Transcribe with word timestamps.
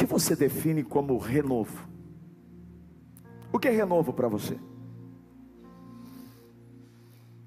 que 0.00 0.06
você 0.06 0.34
define 0.34 0.82
como 0.82 1.18
renovo? 1.18 1.86
O 3.52 3.58
que 3.58 3.68
é 3.68 3.70
renovo 3.70 4.14
para 4.14 4.28
você? 4.28 4.58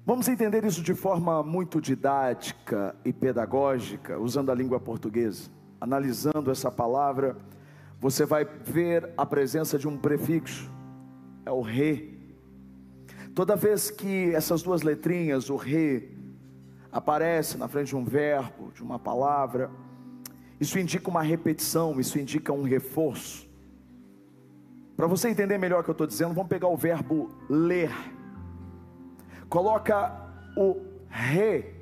Vamos 0.06 0.28
entender 0.28 0.64
isso 0.64 0.80
de 0.80 0.94
forma 0.94 1.42
muito 1.42 1.80
didática 1.80 2.94
e 3.04 3.12
pedagógica, 3.12 4.20
usando 4.20 4.52
a 4.52 4.54
língua 4.54 4.78
portuguesa. 4.78 5.50
Analisando 5.80 6.48
essa 6.48 6.70
palavra, 6.70 7.36
você 7.98 8.24
vai 8.24 8.44
ver 8.44 9.12
a 9.16 9.26
presença 9.26 9.76
de 9.76 9.88
um 9.88 9.98
prefixo, 9.98 10.70
é 11.44 11.50
o 11.50 11.60
re. 11.60 12.36
Toda 13.34 13.56
vez 13.56 13.90
que 13.90 14.32
essas 14.32 14.62
duas 14.62 14.82
letrinhas, 14.82 15.50
o 15.50 15.56
re, 15.56 16.16
aparece 16.92 17.58
na 17.58 17.66
frente 17.66 17.88
de 17.88 17.96
um 17.96 18.04
verbo, 18.04 18.70
de 18.72 18.80
uma 18.80 19.00
palavra, 19.00 19.72
isso 20.64 20.78
indica 20.78 21.10
uma 21.10 21.22
repetição, 21.22 22.00
isso 22.00 22.18
indica 22.18 22.52
um 22.52 22.62
reforço. 22.62 23.48
Para 24.96 25.06
você 25.06 25.28
entender 25.28 25.58
melhor 25.58 25.80
o 25.80 25.84
que 25.84 25.90
eu 25.90 25.92
estou 25.92 26.06
dizendo, 26.06 26.34
vamos 26.34 26.48
pegar 26.48 26.68
o 26.68 26.76
verbo 26.76 27.28
ler. 27.48 27.90
Coloca 29.48 30.12
o 30.56 30.80
re 31.08 31.74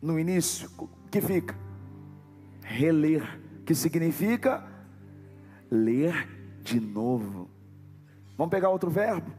no 0.00 0.18
início, 0.18 0.70
que 1.10 1.20
fica 1.20 1.54
reler, 2.62 3.40
que 3.64 3.74
significa 3.74 4.64
ler 5.70 6.28
de 6.62 6.80
novo. 6.80 7.48
Vamos 8.36 8.50
pegar 8.50 8.70
outro 8.70 8.90
verbo. 8.90 9.30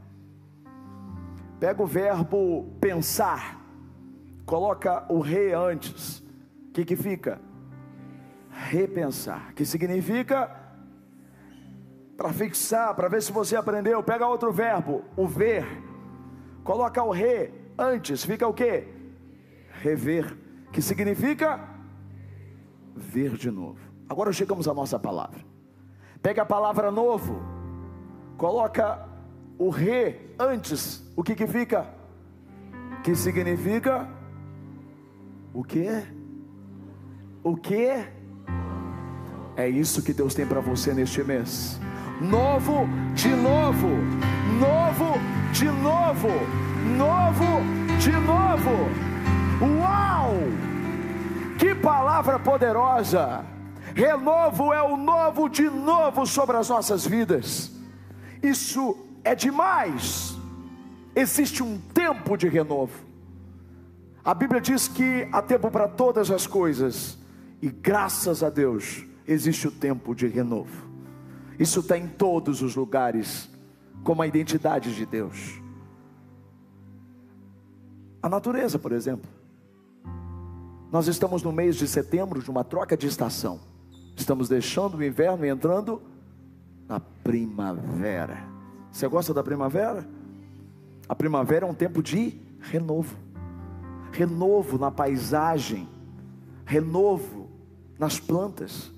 Pega 1.60 1.82
o 1.82 1.88
verbo 1.88 2.66
pensar, 2.80 3.62
coloca 4.46 5.06
o 5.10 5.20
re 5.20 5.54
antes. 5.54 6.24
Que, 6.74 6.84
que 6.84 6.96
fica? 6.96 7.40
Repensar, 8.56 9.54
que 9.54 9.66
significa 9.66 10.50
para 12.16 12.32
fixar, 12.32 12.96
para 12.96 13.10
ver 13.10 13.22
se 13.22 13.32
você 13.32 13.56
aprendeu. 13.56 14.02
Pega 14.02 14.28
outro 14.28 14.52
verbo, 14.52 15.04
o 15.18 15.28
ver. 15.28 15.66
Coloca 16.64 17.04
o 17.04 17.12
re 17.12 17.52
antes, 17.78 18.24
fica 18.24 18.48
o 18.48 18.54
que? 18.54 18.88
Rever, 19.82 20.36
que 20.72 20.82
significa 20.82 21.60
ver 22.96 23.32
de 23.32 23.52
novo. 23.52 23.80
Agora 24.08 24.32
chegamos 24.32 24.68
à 24.68 24.74
nossa 24.74 24.98
palavra. 24.98 25.44
Pega 26.22 26.42
a 26.44 26.46
palavra 26.46 26.90
novo, 26.90 27.40
coloca 28.38 29.08
o 29.60 29.70
re 29.70 30.34
antes, 30.40 31.06
o 31.16 31.24
que 31.24 31.36
que 31.36 31.46
fica? 31.46 31.94
Que 33.04 33.16
significa 33.16 34.10
o 35.54 35.64
que? 35.64 35.88
O 37.44 37.56
que? 37.56 38.15
É 39.58 39.70
isso 39.70 40.02
que 40.02 40.14
Deus 40.14 40.34
tem 40.34 40.46
para 40.46 40.60
você 40.60 40.94
neste 40.94 41.24
mês. 41.24 41.80
Novo 42.20 42.88
de 43.14 43.30
novo, 43.30 43.88
novo 44.60 45.20
de 45.54 45.66
novo, 45.66 46.28
novo 46.98 47.46
de 48.00 48.12
novo. 48.12 49.80
Uau! 49.80 50.34
Que 51.58 51.74
palavra 51.74 52.38
poderosa! 52.38 53.46
Renovo 53.96 54.74
é 54.74 54.84
o 54.84 54.98
novo 54.98 55.48
de 55.48 55.70
novo 55.70 56.26
sobre 56.26 56.58
as 56.58 56.68
nossas 56.68 57.08
vidas. 57.08 57.72
Isso 58.44 58.98
é 59.24 59.34
demais. 59.34 60.36
Existe 61.16 61.64
um 61.64 61.78
tempo 61.78 62.36
de 62.36 62.50
renovo. 62.50 63.06
A 64.24 64.34
Bíblia 64.34 64.60
diz 64.60 64.90
que 64.90 65.30
há 65.32 65.42
tempo 65.42 65.72
para 65.72 65.88
todas 65.88 66.30
as 66.30 66.46
coisas, 66.46 67.18
e 67.62 67.70
graças 67.70 68.44
a 68.44 68.50
Deus 68.50 69.06
existe 69.28 69.68
o 69.68 69.72
tempo 69.72 70.14
de 70.14 70.28
renovo. 70.28 70.90
Isso 71.60 71.80
está 71.80 71.98
em 71.98 72.08
todos 72.08 72.62
os 72.62 72.76
lugares, 72.76 73.50
como 74.04 74.22
a 74.22 74.28
identidade 74.28 74.94
de 74.94 75.06
Deus. 75.06 75.62
A 78.22 78.30
natureza, 78.30 78.78
por 78.78 78.92
exemplo. 78.92 79.30
Nós 80.92 81.08
estamos 81.08 81.44
no 81.44 81.52
mês 81.52 81.76
de 81.76 81.88
setembro 81.88 82.42
de 82.42 82.50
uma 82.50 82.64
troca 82.64 82.96
de 82.96 83.08
estação. 83.08 83.60
Estamos 84.16 84.48
deixando 84.48 84.98
o 84.98 85.04
inverno 85.04 85.46
e 85.46 85.50
entrando 85.50 86.02
na 86.88 87.00
primavera. 87.00 88.44
Você 88.92 89.08
gosta 89.08 89.34
da 89.34 89.44
primavera? 89.44 90.08
A 91.08 91.16
primavera 91.16 91.66
é 91.66 91.70
um 91.70 91.74
tempo 91.74 92.02
de 92.02 92.40
renovo. 92.60 93.18
Renovo 94.12 94.78
na 94.78 94.90
paisagem, 94.90 95.88
renovo 96.66 97.50
nas 98.00 98.20
plantas. 98.20 98.95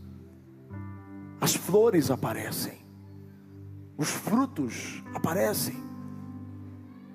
As 1.40 1.56
flores 1.56 2.10
aparecem, 2.10 2.80
os 3.98 4.10
frutos 4.10 5.04
aparecem. 5.14 5.76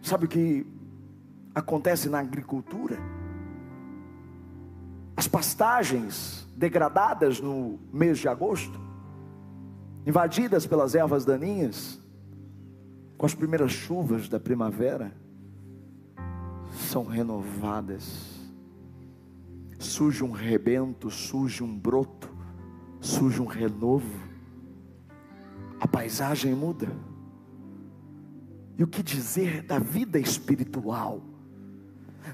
Sabe 0.00 0.26
o 0.26 0.28
que 0.28 0.66
acontece 1.54 2.08
na 2.08 2.20
agricultura? 2.20 2.98
As 5.16 5.28
pastagens 5.28 6.46
degradadas 6.56 7.40
no 7.40 7.78
mês 7.92 8.18
de 8.18 8.28
agosto, 8.28 8.80
invadidas 10.06 10.66
pelas 10.66 10.94
ervas 10.94 11.24
daninhas, 11.24 12.00
com 13.16 13.26
as 13.26 13.34
primeiras 13.34 13.70
chuvas 13.70 14.28
da 14.28 14.40
primavera, 14.40 15.12
são 16.72 17.04
renovadas. 17.04 18.32
Surge 19.78 20.24
um 20.24 20.32
rebento, 20.32 21.10
surge 21.10 21.62
um 21.62 21.76
broto, 21.76 22.31
surge 23.02 23.42
um 23.42 23.46
renovo, 23.46 24.16
a 25.80 25.88
paisagem 25.88 26.54
muda. 26.54 26.88
E 28.78 28.84
o 28.84 28.86
que 28.86 29.02
dizer 29.02 29.62
da 29.62 29.78
vida 29.80 30.18
espiritual? 30.18 31.20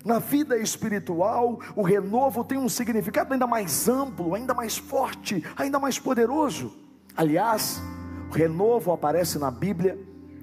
Na 0.04 0.18
vida 0.18 0.58
espiritual, 0.58 1.58
o 1.74 1.82
renovo 1.82 2.44
tem 2.44 2.58
um 2.58 2.68
significado 2.68 3.32
ainda 3.32 3.46
mais 3.46 3.88
amplo, 3.88 4.34
ainda 4.34 4.52
mais 4.52 4.76
forte, 4.76 5.42
ainda 5.56 5.78
mais 5.78 5.98
poderoso. 5.98 6.72
Aliás, 7.16 7.82
o 8.30 8.34
renovo 8.34 8.92
aparece 8.92 9.38
na 9.38 9.50
Bíblia 9.50 9.98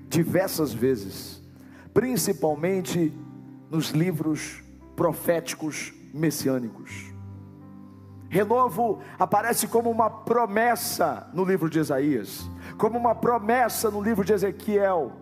diversas 0.09 0.73
vezes, 0.73 1.41
principalmente 1.93 3.13
nos 3.69 3.91
livros 3.91 4.63
proféticos 4.95 5.93
messiânicos. 6.11 7.14
Renovo 8.35 9.00
aparece 9.18 9.66
como 9.66 9.90
uma 9.90 10.09
promessa 10.09 11.29
no 11.34 11.46
livro 11.46 11.69
de 11.69 11.79
Isaías, 11.79 12.46
como 12.78 13.00
uma 13.00 13.16
promessa 13.16 13.90
no 13.90 14.03
livro 14.03 14.25
de 14.25 14.34
Ezequiel, 14.34 15.13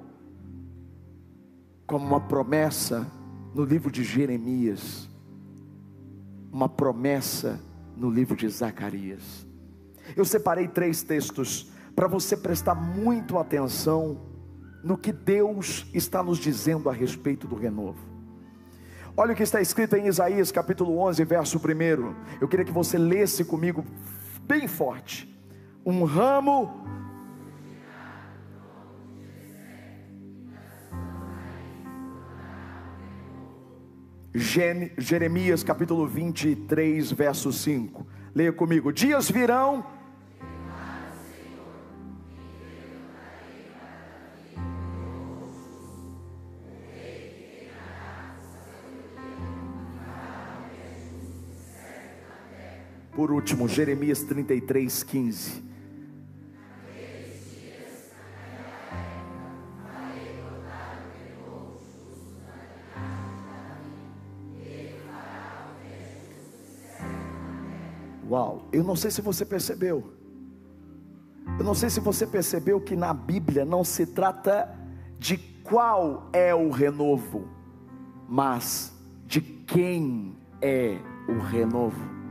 como 1.86 2.04
uma 2.08 2.20
promessa 2.20 3.06
no 3.54 3.64
livro 3.64 3.92
de 3.92 4.04
Jeremias, 4.04 5.08
uma 6.52 6.68
promessa 6.68 7.60
no 7.96 8.10
livro 8.10 8.36
de 8.36 8.50
Zacarias. 8.50 9.46
Eu 10.18 10.26
separei 10.26 10.68
três 10.68 11.04
textos 11.04 11.72
para 11.96 12.08
você 12.08 12.36
prestar 12.36 12.74
muito 12.74 13.38
atenção 13.38 14.22
no 14.84 14.98
que 14.98 15.12
Deus 15.12 15.86
está 15.94 16.24
nos 16.24 16.40
dizendo 16.40 16.90
a 16.90 16.94
respeito 16.94 17.48
do 17.48 17.56
renovo. 17.56 18.13
Olha 19.16 19.34
o 19.34 19.36
que 19.36 19.44
está 19.44 19.62
escrito 19.62 19.96
em 19.96 20.08
Isaías 20.08 20.52
capítulo 20.52 20.98
11, 20.98 21.24
verso 21.24 21.60
1. 21.60 22.16
Eu 22.42 22.48
queria 22.48 22.66
que 22.66 22.72
você 22.72 22.98
lesse 22.98 23.46
comigo 23.46 23.86
bem 24.42 24.68
forte. 24.68 25.30
Um 25.86 26.04
ramo 26.04 26.84
Jeremias 34.34 35.64
capítulo 35.64 36.08
23, 36.08 37.12
verso 37.12 37.54
5. 37.54 38.08
Leia 38.34 38.52
comigo: 38.52 38.92
Dias 38.92 39.30
virão. 39.30 39.86
Por 53.24 53.32
último, 53.32 53.70
Jeremias 53.70 54.22
33, 54.24 55.02
15. 55.02 55.64
Uau, 68.30 68.68
eu 68.74 68.84
não 68.84 68.94
sei 68.98 69.10
se 69.10 69.22
você 69.22 69.46
percebeu. 69.46 70.12
Eu 71.58 71.64
não 71.64 71.74
sei 71.74 71.90
se 71.90 72.02
você 72.02 72.28
percebeu 72.28 72.82
que 72.82 72.98
na 72.98 73.14
Bíblia 73.14 73.64
não 73.64 73.86
se 73.86 74.06
trata 74.06 74.78
de 75.18 75.38
qual 75.38 76.30
é 76.34 76.54
o 76.54 76.70
renovo, 76.70 77.48
mas 78.28 78.94
de 79.26 79.40
quem 79.40 80.36
é 80.62 80.98
o 81.30 81.40
renovo. 81.40 82.23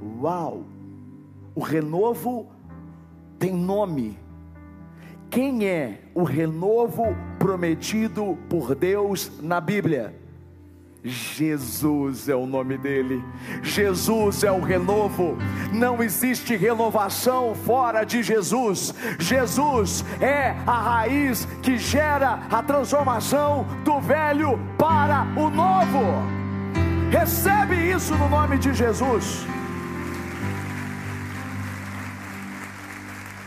Uau! 0.00 0.64
O 1.54 1.60
renovo 1.60 2.46
tem 3.38 3.52
nome. 3.52 4.18
Quem 5.30 5.66
é 5.66 6.02
o 6.14 6.22
renovo 6.22 7.04
prometido 7.38 8.38
por 8.48 8.74
Deus 8.74 9.30
na 9.42 9.60
Bíblia? 9.60 10.14
Jesus 11.04 12.28
é 12.28 12.34
o 12.34 12.44
nome 12.44 12.76
dele, 12.76 13.22
Jesus 13.62 14.42
é 14.42 14.50
o 14.50 14.60
renovo, 14.60 15.36
não 15.72 16.02
existe 16.02 16.56
renovação 16.56 17.54
fora 17.54 18.04
de 18.04 18.20
Jesus, 18.20 18.92
Jesus 19.18 20.04
é 20.20 20.56
a 20.66 20.80
raiz 20.80 21.46
que 21.62 21.78
gera 21.78 22.40
a 22.50 22.62
transformação 22.62 23.64
do 23.84 24.00
velho 24.00 24.58
para 24.76 25.22
o 25.36 25.48
novo. 25.48 26.38
Recebe 27.10 27.76
isso 27.76 28.14
no 28.16 28.28
nome 28.28 28.58
de 28.58 28.74
Jesus. 28.74 29.46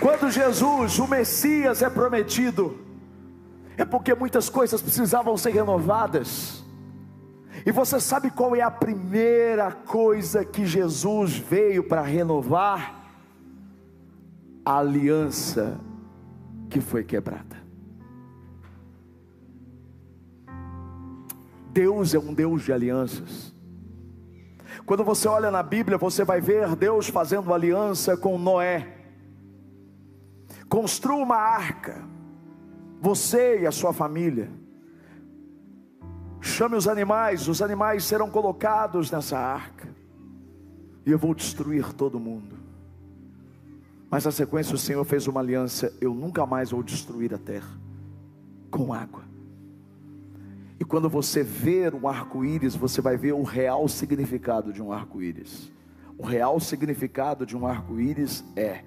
Quando 0.02 0.32
Jesus, 0.32 0.98
o 0.98 1.08
Messias, 1.08 1.84
é 1.84 1.90
prometido, 1.90 2.76
é 3.78 3.86
porque 3.86 4.16
muitas 4.16 4.50
coisas 4.50 4.82
precisavam 4.82 5.38
ser 5.38 5.52
renovadas. 5.52 6.66
E 7.64 7.72
você 7.72 8.00
sabe 8.00 8.32
qual 8.32 8.56
é 8.56 8.62
a 8.62 8.72
primeira 8.72 9.72
coisa 9.72 10.44
que 10.44 10.66
Jesus 10.66 11.38
veio 11.38 11.84
para 11.84 12.02
renovar? 12.02 13.00
A 14.66 14.80
aliança 14.80 15.80
que 16.68 16.82
foi 16.82 17.04
quebrada. 17.04 17.62
Deus 21.72 22.16
é 22.16 22.20
um 22.20 22.34
Deus 22.34 22.64
de 22.64 22.74
alianças. 22.74 23.54
Quando 24.84 25.04
você 25.04 25.28
olha 25.28 25.52
na 25.52 25.62
Bíblia, 25.62 25.98
você 26.00 26.24
vai 26.24 26.42
ver 26.42 26.76
Deus 26.76 27.08
fazendo 27.08 27.54
aliança 27.54 28.18
com 28.18 28.40
Noé. 28.40 29.01
Construa 30.72 31.22
uma 31.22 31.36
arca, 31.36 32.02
você 33.02 33.60
e 33.60 33.68
a 33.68 33.74
sua 33.74 33.92
família. 33.92 34.50
Chame 36.40 36.78
os 36.78 36.88
animais, 36.88 37.50
os 37.50 37.62
animais 37.62 38.06
serão 38.06 38.30
colocados 38.30 39.12
nessa 39.12 39.38
arca, 39.38 39.90
e 41.06 41.12
eu 41.12 41.20
vou 41.20 41.36
destruir 41.36 41.92
todo 41.92 42.22
mundo. 42.22 42.56
Mas 44.10 44.24
na 44.24 44.32
sequência 44.32 44.74
o 44.74 44.78
Senhor 44.78 45.04
fez 45.04 45.28
uma 45.28 45.42
aliança: 45.42 45.94
eu 46.00 46.14
nunca 46.14 46.46
mais 46.46 46.72
vou 46.72 46.82
destruir 46.82 47.34
a 47.34 47.38
terra 47.38 47.78
com 48.70 48.94
água. 48.94 49.24
E 50.80 50.86
quando 50.86 51.10
você 51.10 51.44
ver 51.44 51.94
um 51.94 52.08
arco-íris, 52.08 52.78
você 52.78 53.02
vai 53.02 53.18
ver 53.18 53.34
o 53.34 53.44
real 53.44 53.90
significado 53.90 54.72
de 54.72 54.82
um 54.82 54.94
arco-íris. 54.94 55.70
O 56.18 56.26
real 56.26 56.62
significado 56.62 57.46
de 57.46 57.58
um 57.58 57.68
arco-íris 57.68 58.42
é 58.56 58.86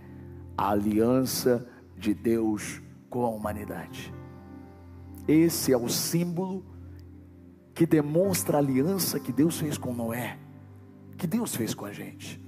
a 0.56 0.70
aliança 0.70 1.69
de 2.04 2.12
Deus 2.12 2.82
com 3.08 3.24
a 3.24 3.28
humanidade. 3.28 4.12
Esse 5.26 5.72
é 5.72 5.76
o 5.76 5.88
símbolo 5.88 6.62
que 7.74 7.86
demonstra 7.86 8.58
a 8.58 8.60
aliança 8.60 9.18
que 9.18 9.32
Deus 9.32 9.58
fez 9.58 9.78
com 9.78 9.94
Noé, 9.94 10.38
que 11.16 11.26
Deus 11.26 11.56
fez 11.56 11.74
com 11.74 11.86
a 11.86 11.92
gente. 11.92 12.42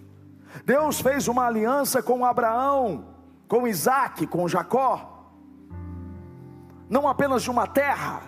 Deus 0.64 1.00
fez 1.00 1.26
uma 1.26 1.46
aliança 1.46 2.02
com 2.02 2.24
Abraão, 2.24 3.06
com 3.48 3.66
Isaac, 3.66 4.26
com 4.26 4.46
Jacó, 4.46 5.32
não 6.88 7.08
apenas 7.08 7.42
de 7.42 7.50
uma 7.50 7.66
terra, 7.66 8.22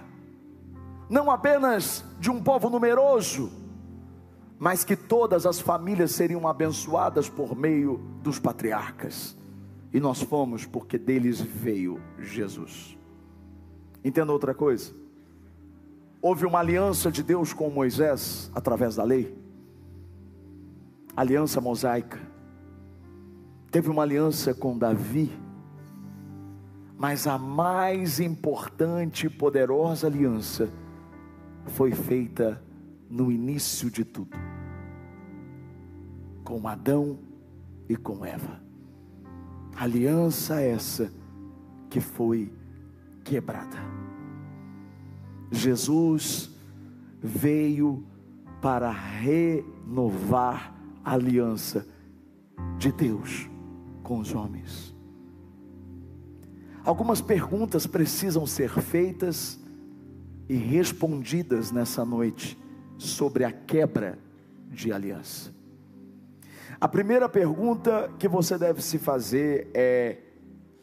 não 1.11 1.31
apenas 1.31 2.05
de 2.19 2.31
um 2.31 2.43
povo 2.43 2.71
numeroso, 2.71 3.53
mas 4.59 4.83
que 4.83 4.97
todas 4.97 5.45
as 5.45 5.61
famílias 5.61 6.13
seriam 6.13 6.49
abençoadas 6.49 7.29
por 7.29 7.55
meio 7.55 7.99
dos 8.23 8.39
patriarcas. 8.39 9.37
E 9.93 10.01
nós 10.01 10.21
fomos 10.23 10.67
porque 10.67 10.99
deles 10.99 11.41
veio 11.41 12.01
Jesus. 12.19 12.97
Entenda 14.05 14.33
outra 14.33 14.55
coisa? 14.55 14.93
Houve 16.21 16.45
uma 16.45 16.59
aliança 16.59 17.11
de 17.11 17.23
Deus 17.23 17.53
com 17.53 17.71
Moisés 17.71 18.51
através 18.55 18.97
da 18.97 19.05
lei, 19.05 19.37
aliança 21.17 21.61
mosaica. 21.61 22.19
Teve 23.71 23.89
uma 23.89 24.03
aliança 24.03 24.53
com 24.53 24.77
Davi, 24.77 25.31
mas 26.99 27.27
a 27.27 27.39
mais 27.39 28.19
importante 28.19 29.27
e 29.27 29.31
poderosa 29.31 30.07
aliança 30.07 30.69
foi 31.67 31.93
feita 31.93 32.63
no 33.09 33.31
início 33.31 33.91
de 33.91 34.05
tudo, 34.05 34.37
com 36.45 36.67
Adão 36.67 37.19
e 37.89 37.97
com 37.97 38.25
Eva. 38.25 38.68
Aliança 39.79 40.61
essa 40.61 41.13
que 41.89 42.01
foi 42.01 42.53
quebrada. 43.23 43.77
Jesus 45.53 46.51
veio 47.23 48.05
para 48.61 48.91
renovar 48.91 50.75
a 51.05 51.13
aliança 51.13 51.87
de 52.77 52.91
Deus 52.91 53.49
com 54.03 54.19
os 54.19 54.35
homens. 54.35 54.93
Algumas 56.85 57.21
perguntas 57.21 57.87
precisam 57.87 58.47
ser 58.47 58.71
feitas 58.81 59.61
e 60.49 60.57
respondidas 60.57 61.71
nessa 61.71 62.05
noite 62.05 62.59
sobre 62.97 63.45
a 63.45 63.53
quebra 63.53 64.19
de 64.71 64.91
aliança. 64.93 65.58
A 66.81 66.87
primeira 66.87 67.29
pergunta 67.29 68.09
que 68.21 68.29
você 68.29 68.57
deve 68.57 68.81
se 68.83 68.99
fazer 68.99 69.69
é: 69.75 70.19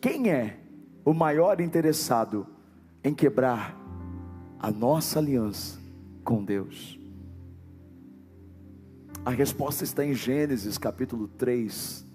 quem 0.01 0.30
é 0.30 0.59
o 1.06 1.13
maior 1.13 1.62
interessado 1.62 2.45
em 3.01 3.13
quebrar 3.13 3.77
a 4.59 4.69
nossa 4.71 5.19
aliança 5.19 5.80
com 6.21 6.44
Deus? 6.44 7.00
A 9.24 9.30
resposta 9.30 9.86
está 9.86 10.03
em 10.03 10.13
Gênesis 10.13 10.77
capítulo 10.77 11.30
3. 11.30 12.06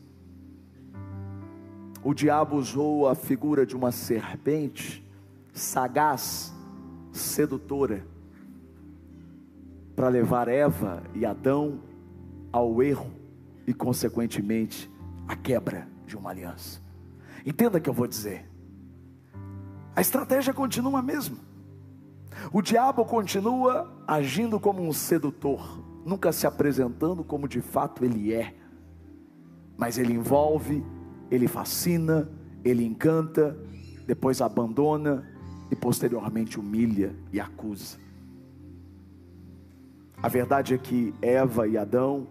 O 2.05 2.13
diabo 2.13 2.57
usou 2.57 3.09
a 3.09 3.15
figura 3.15 3.65
de 3.65 3.75
uma 3.75 3.93
serpente 3.93 5.03
sagaz, 5.55 6.53
sedutora, 7.13 8.05
para 9.97 10.09
levar 10.09 10.49
Eva 10.49 11.03
e 11.15 11.25
Adão 11.25 11.81
ao 12.53 12.83
erro 12.83 13.20
e, 13.67 13.75
consequentemente, 13.75 14.91
a 15.27 15.37
quebra 15.37 15.89
de 16.07 16.17
uma 16.17 16.31
aliança. 16.31 16.81
Entenda 17.45 17.79
o 17.79 17.81
que 17.81 17.89
eu 17.89 17.95
vou 17.95 18.07
dizer. 18.07 18.51
A 19.95 20.01
estratégia 20.01 20.53
continua 20.53 20.99
a 20.99 21.03
mesma. 21.03 21.37
O 22.53 22.63
diabo 22.63 23.05
continua 23.05 23.93
agindo 24.07 24.59
como 24.59 24.83
um 24.83 24.93
sedutor, 24.93 25.83
nunca 26.05 26.33
se 26.33 26.47
apresentando 26.47 27.25
como 27.25 27.49
de 27.49 27.61
fato 27.61 28.05
ele 28.05 28.33
é. 28.33 28.55
Mas 29.77 29.99
ele 29.99 30.13
envolve, 30.13 30.85
ele 31.31 31.49
fascina, 31.49 32.29
ele 32.65 32.85
encanta, 32.85 33.57
depois 34.07 34.41
abandona 34.41 35.27
e 35.71 35.77
posteriormente 35.77 36.59
humilha 36.59 37.15
e 37.33 37.41
acusa. 37.41 37.99
A 40.23 40.29
verdade 40.29 40.75
é 40.75 40.79
que 40.79 41.15
Eva 41.23 41.67
e 41.67 41.79
Adão 41.79 42.27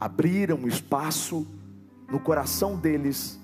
abriram 0.00 0.66
espaço 0.66 1.46
no 2.08 2.18
coração 2.18 2.76
deles 2.76 3.38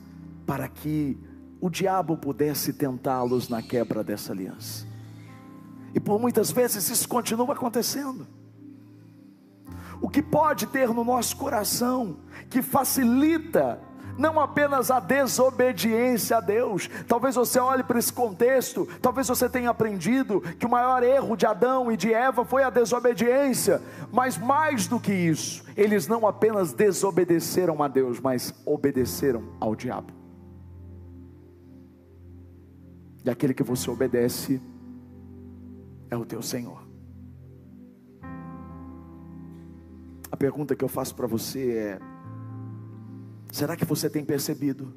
para 0.46 0.66
que 0.68 1.18
o 1.60 1.68
diabo 1.68 2.16
pudesse 2.16 2.72
tentá-los 2.72 3.48
na 3.48 3.62
quebra 3.62 4.02
dessa 4.02 4.32
aliança. 4.32 4.86
E 5.94 6.00
por 6.00 6.20
muitas 6.20 6.50
vezes 6.50 6.88
isso 6.88 7.08
continua 7.08 7.52
acontecendo. 7.52 8.26
O 10.00 10.08
que 10.08 10.22
pode 10.22 10.66
ter 10.66 10.88
no 10.88 11.04
nosso 11.04 11.36
coração 11.36 12.18
que 12.50 12.60
facilita 12.62 13.80
não 14.18 14.40
apenas 14.40 14.90
a 14.90 15.00
desobediência 15.00 16.38
a 16.38 16.40
Deus. 16.40 16.88
Talvez 17.06 17.35
você 17.35 17.58
olhe 17.58 17.82
para 17.82 17.99
esse 17.99 18.12
contexto, 18.12 18.88
talvez 19.00 19.28
você 19.28 19.49
tenha 19.49 19.70
aprendido 19.70 20.40
que 20.40 20.66
o 20.66 20.70
maior 20.70 21.02
erro 21.02 21.37
de 21.37 21.46
Adão 21.46 21.90
e 21.90 21.96
de 21.96 22.12
Eva 22.12 22.44
foi 22.44 22.62
a 22.62 22.70
desobediência, 22.70 23.82
mas 24.12 24.38
mais 24.38 24.87
do 24.87 24.99
que 24.99 25.12
isso, 25.12 25.64
eles 25.76 26.06
não 26.06 26.26
apenas 26.26 26.73
desobedeceram 26.73 27.82
a 27.82 27.88
Deus, 27.88 28.20
mas 28.20 28.54
obedeceram 28.64 29.42
ao 29.61 29.75
diabo. 29.75 30.12
E 33.25 33.30
aquele 33.30 33.52
que 33.52 33.64
você 33.64 33.90
obedece 33.90 34.61
é 36.08 36.16
o 36.16 36.25
teu 36.25 36.40
Senhor. 36.40 36.87
A 40.30 40.37
pergunta 40.37 40.76
que 40.76 40.85
eu 40.85 40.88
faço 40.88 41.14
para 41.14 41.26
você 41.26 41.73
é: 41.73 42.00
Será 43.56 43.75
que 43.75 43.86
você 43.86 44.10
tem 44.10 44.22
percebido 44.22 44.92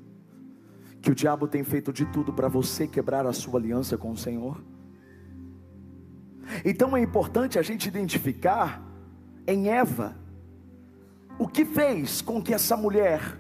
que 1.02 1.10
o 1.10 1.16
diabo 1.16 1.48
tem 1.48 1.64
feito 1.64 1.94
de 1.94 2.06
tudo 2.06 2.34
para 2.34 2.50
você 2.50 2.86
quebrar 2.86 3.26
a 3.26 3.32
sua 3.32 3.58
aliança 3.58 3.98
com 3.98 4.12
o 4.12 4.18
Senhor? 4.18 4.62
Então 6.66 6.98
é 6.98 7.02
importante 7.02 7.58
a 7.58 7.62
gente 7.62 7.88
identificar 7.88 8.84
em 9.48 9.70
Eva 9.70 10.14
o 11.38 11.48
que 11.48 11.64
fez 11.64 12.22
com 12.22 12.44
que 12.44 12.54
essa 12.54 12.76
mulher 12.76 13.40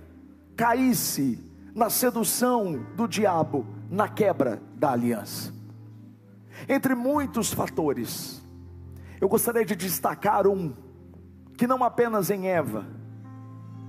caísse 0.55 1.37
na 1.75 1.89
sedução 1.89 2.85
do 2.95 3.05
diabo, 3.05 3.67
na 3.91 4.07
quebra 4.07 4.61
da 4.73 4.93
aliança. 4.93 5.53
Entre 6.65 6.95
muitos 6.95 7.51
fatores, 7.51 8.41
eu 9.19 9.27
gostaria 9.27 9.65
de 9.65 9.75
destacar 9.75 10.47
um, 10.47 10.73
que 11.57 11.67
não 11.67 11.83
apenas 11.83 12.29
em 12.29 12.47
Eva, 12.47 12.87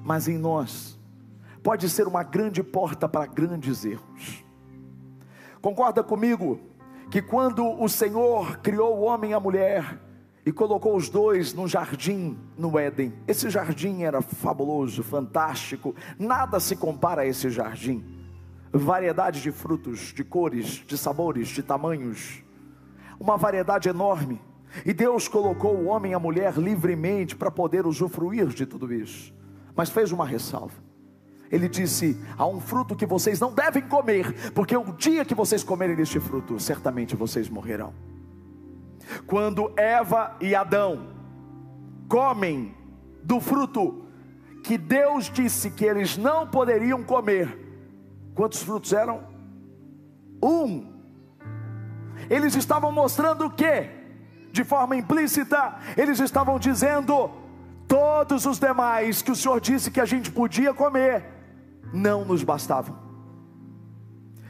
mas 0.02 0.26
em 0.26 0.36
nós, 0.36 0.98
pode 1.62 1.88
ser 1.88 2.06
uma 2.06 2.22
grande 2.22 2.62
porta 2.62 3.08
para 3.08 3.26
grandes 3.26 3.84
erros. 3.84 4.44
Concorda 5.60 6.02
comigo 6.02 6.60
que 7.10 7.20
quando 7.20 7.66
o 7.66 7.88
Senhor 7.88 8.58
criou 8.58 8.98
o 8.98 9.02
homem 9.02 9.32
e 9.32 9.34
a 9.34 9.40
mulher, 9.40 10.00
e 10.44 10.52
colocou 10.52 10.96
os 10.96 11.08
dois 11.08 11.52
num 11.52 11.68
jardim 11.68 12.38
no 12.56 12.78
Éden. 12.78 13.12
Esse 13.28 13.50
jardim 13.50 14.02
era 14.02 14.22
fabuloso, 14.22 15.02
fantástico, 15.02 15.94
nada 16.18 16.58
se 16.58 16.76
compara 16.76 17.22
a 17.22 17.26
esse 17.26 17.50
jardim. 17.50 18.04
Variedade 18.72 19.42
de 19.42 19.52
frutos, 19.52 20.12
de 20.14 20.24
cores, 20.24 20.84
de 20.86 20.96
sabores, 20.96 21.48
de 21.48 21.62
tamanhos, 21.62 22.42
uma 23.18 23.36
variedade 23.36 23.88
enorme. 23.88 24.40
E 24.86 24.94
Deus 24.94 25.26
colocou 25.26 25.74
o 25.74 25.86
homem 25.86 26.12
e 26.12 26.14
a 26.14 26.18
mulher 26.18 26.56
livremente 26.56 27.34
para 27.34 27.50
poder 27.50 27.86
usufruir 27.86 28.46
de 28.46 28.64
tudo 28.64 28.92
isso, 28.92 29.34
mas 29.74 29.90
fez 29.90 30.12
uma 30.12 30.24
ressalva. 30.24 30.89
Ele 31.50 31.68
disse: 31.68 32.16
Há 32.38 32.46
um 32.46 32.60
fruto 32.60 32.94
que 32.94 33.06
vocês 33.06 33.40
não 33.40 33.52
devem 33.52 33.82
comer, 33.82 34.52
porque 34.52 34.76
o 34.76 34.92
dia 34.92 35.24
que 35.24 35.34
vocês 35.34 35.64
comerem 35.64 35.96
deste 35.96 36.20
fruto, 36.20 36.60
certamente 36.60 37.16
vocês 37.16 37.48
morrerão. 37.48 37.92
Quando 39.26 39.72
Eva 39.76 40.36
e 40.40 40.54
Adão 40.54 41.08
comem 42.08 42.74
do 43.22 43.40
fruto 43.40 44.04
que 44.62 44.78
Deus 44.78 45.30
disse 45.30 45.70
que 45.70 45.84
eles 45.84 46.16
não 46.16 46.46
poderiam 46.46 47.02
comer, 47.02 47.58
quantos 48.34 48.62
frutos 48.62 48.92
eram? 48.92 49.22
Um. 50.42 50.86
Eles 52.28 52.54
estavam 52.54 52.92
mostrando 52.92 53.46
o 53.46 53.50
que? 53.50 53.88
De 54.52 54.62
forma 54.62 54.96
implícita, 54.96 55.76
eles 55.96 56.20
estavam 56.20 56.58
dizendo: 56.58 57.30
todos 57.88 58.46
os 58.46 58.60
demais 58.60 59.22
que 59.22 59.32
o 59.32 59.36
Senhor 59.36 59.60
disse 59.60 59.90
que 59.90 60.00
a 60.00 60.04
gente 60.04 60.30
podia 60.30 60.72
comer, 60.72 61.39
não 61.92 62.24
nos 62.24 62.42
bastavam. 62.42 62.96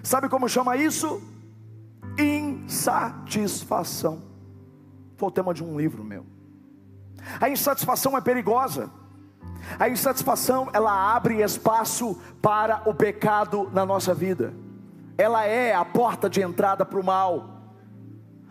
Sabe 0.03 0.29
como 0.29 0.49
chama 0.49 0.77
isso? 0.77 1.23
Insatisfação. 2.19 4.23
Foi 5.17 5.29
o 5.29 5.33
tema 5.33 5.53
de 5.53 5.63
um 5.63 5.79
livro 5.79 6.03
meu. 6.03 6.25
A 7.41 7.51
insatisfação 7.51 8.17
é 8.17 8.21
perigosa. 8.21 8.91
A 9.79 9.89
insatisfação, 9.89 10.69
ela 10.73 11.15
abre 11.15 11.43
espaço 11.43 12.19
para 12.41 12.83
o 12.87 12.95
pecado 12.95 13.71
na 13.73 13.85
nossa 13.85 14.15
vida. 14.15 14.55
Ela 15.19 15.45
é 15.45 15.75
a 15.75 15.85
porta 15.85 16.31
de 16.31 16.41
entrada 16.41 16.85
para 16.85 16.99
o 16.99 17.05
mal. 17.05 17.61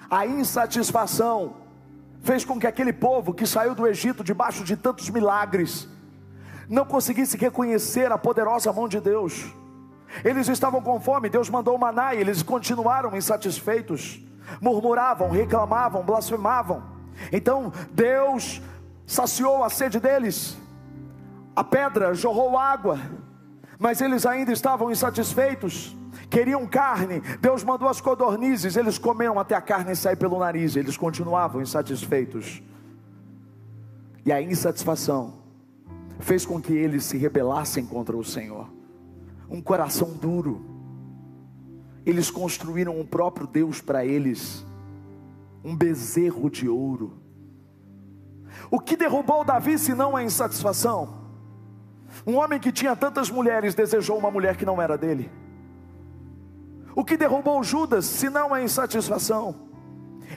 A 0.10 0.26
insatisfação 0.26 1.56
fez 2.22 2.46
com 2.46 2.60
que 2.60 2.68
aquele 2.68 2.94
povo 2.94 3.34
que 3.34 3.48
saiu 3.48 3.74
do 3.74 3.88
Egito 3.88 4.24
debaixo 4.24 4.64
de 4.64 4.78
tantos 4.78 5.10
milagres 5.10 5.90
não 6.70 6.86
conseguisse 6.86 7.36
reconhecer 7.36 8.12
a 8.12 8.18
poderosa 8.18 8.72
mão 8.72 8.88
de 8.88 9.02
Deus. 9.02 9.46
Eles 10.24 10.48
estavam 10.48 10.82
com 10.82 11.00
fome, 11.00 11.30
Deus 11.30 11.50
mandou 11.50 11.76
o 11.76 11.80
maná 11.80 12.14
e 12.14 12.20
eles 12.20 12.42
continuaram 12.42 13.16
insatisfeitos 13.18 14.22
murmuravam, 14.62 15.30
reclamavam, 15.30 16.04
blasfemavam. 16.04 16.84
Então 17.32 17.72
Deus 17.92 18.62
saciou 19.06 19.64
a 19.64 19.70
sede 19.70 20.00
deles, 20.00 20.58
a 21.56 21.64
pedra 21.64 22.14
jorrou 22.14 22.58
água, 22.58 23.00
mas 23.78 24.02
eles 24.02 24.26
ainda 24.26 24.52
estavam 24.52 24.92
insatisfeitos, 24.92 25.96
queriam 26.30 26.66
carne. 26.66 27.22
Deus 27.42 27.64
mandou 27.64 27.88
as 27.88 28.00
codornizes, 28.00 28.76
eles 28.76 28.98
comeram 28.98 29.40
até 29.40 29.56
a 29.56 29.62
carne 29.62 29.96
sair 29.96 30.16
pelo 30.16 30.40
nariz, 30.40 30.76
eles 30.76 30.96
continuavam 30.96 31.62
insatisfeitos. 31.62 32.62
E 34.26 34.32
a 34.32 34.42
insatisfação 34.42 35.39
fez 36.20 36.46
com 36.46 36.62
que 36.62 36.74
eles 36.74 37.06
se 37.06 37.18
rebelassem 37.18 37.86
contra 37.86 38.16
o 38.16 38.24
Senhor. 38.24 38.70
Um 39.50 39.62
coração 39.62 40.12
duro, 40.12 40.64
eles 42.06 42.30
construíram 42.30 43.00
um 43.00 43.06
próprio 43.06 43.48
Deus 43.48 43.82
para 43.82 44.06
eles, 44.06 44.66
um 45.64 45.76
bezerro 45.76 46.50
de 46.50 46.68
ouro. 46.68 47.14
O 48.70 48.80
que 48.80 48.96
derrubou 48.96 49.44
Davi 49.44 49.78
se 49.80 49.94
não 49.94 50.16
a 50.16 50.24
insatisfação? 50.24 51.18
Um 52.26 52.36
homem 52.36 52.60
que 52.60 52.72
tinha 52.72 52.96
tantas 52.96 53.30
mulheres 53.30 53.74
desejou 53.74 54.18
uma 54.18 54.32
mulher 54.32 54.58
que 54.58 54.66
não 54.66 54.82
era 54.82 54.98
dele. 54.98 55.32
O 56.96 57.06
que 57.06 57.16
derrubou 57.16 57.64
Judas 57.64 58.06
se 58.06 58.30
não 58.30 58.54
a 58.54 58.62
insatisfação? 58.62 59.69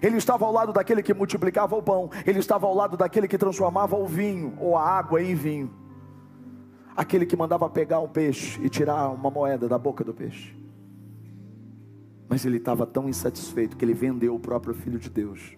Ele 0.00 0.16
estava 0.16 0.44
ao 0.44 0.52
lado 0.52 0.72
daquele 0.72 1.02
que 1.02 1.12
multiplicava 1.12 1.76
o 1.76 1.82
pão, 1.82 2.10
ele 2.26 2.38
estava 2.38 2.66
ao 2.66 2.74
lado 2.74 2.96
daquele 2.96 3.28
que 3.28 3.36
transformava 3.36 3.96
o 3.96 4.06
vinho 4.06 4.54
ou 4.58 4.76
a 4.76 4.88
água 4.88 5.22
em 5.22 5.34
vinho, 5.34 5.70
aquele 6.96 7.26
que 7.26 7.36
mandava 7.36 7.68
pegar 7.68 8.00
um 8.00 8.08
peixe 8.08 8.60
e 8.62 8.68
tirar 8.68 9.10
uma 9.10 9.30
moeda 9.30 9.68
da 9.68 9.78
boca 9.78 10.02
do 10.04 10.14
peixe. 10.14 10.56
Mas 12.28 12.46
ele 12.46 12.56
estava 12.56 12.86
tão 12.86 13.08
insatisfeito 13.08 13.76
que 13.76 13.84
ele 13.84 13.92
vendeu 13.92 14.34
o 14.34 14.40
próprio 14.40 14.72
filho 14.72 14.98
de 14.98 15.10
Deus 15.10 15.56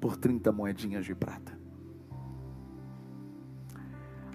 por 0.00 0.16
30 0.16 0.52
moedinhas 0.52 1.04
de 1.04 1.14
prata. 1.14 1.58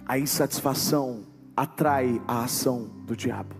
A 0.06 0.18
insatisfação 0.18 1.24
atrai 1.56 2.20
a 2.26 2.44
ação 2.44 2.88
do 3.04 3.16
diabo, 3.16 3.54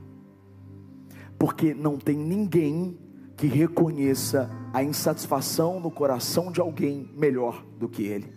porque 1.39 1.75
não 1.75 1.99
tem 1.99 2.17
ninguém 2.17 2.99
que 3.39 3.47
reconheça 3.47 4.51
a 4.75 4.83
insatisfação 4.83 5.79
no 5.79 5.93
coração 5.93 6.51
de 6.51 6.61
alguém 6.61 7.09
melhor 7.15 7.65
do 7.79 7.89
que 7.89 8.03
ele. 8.03 8.33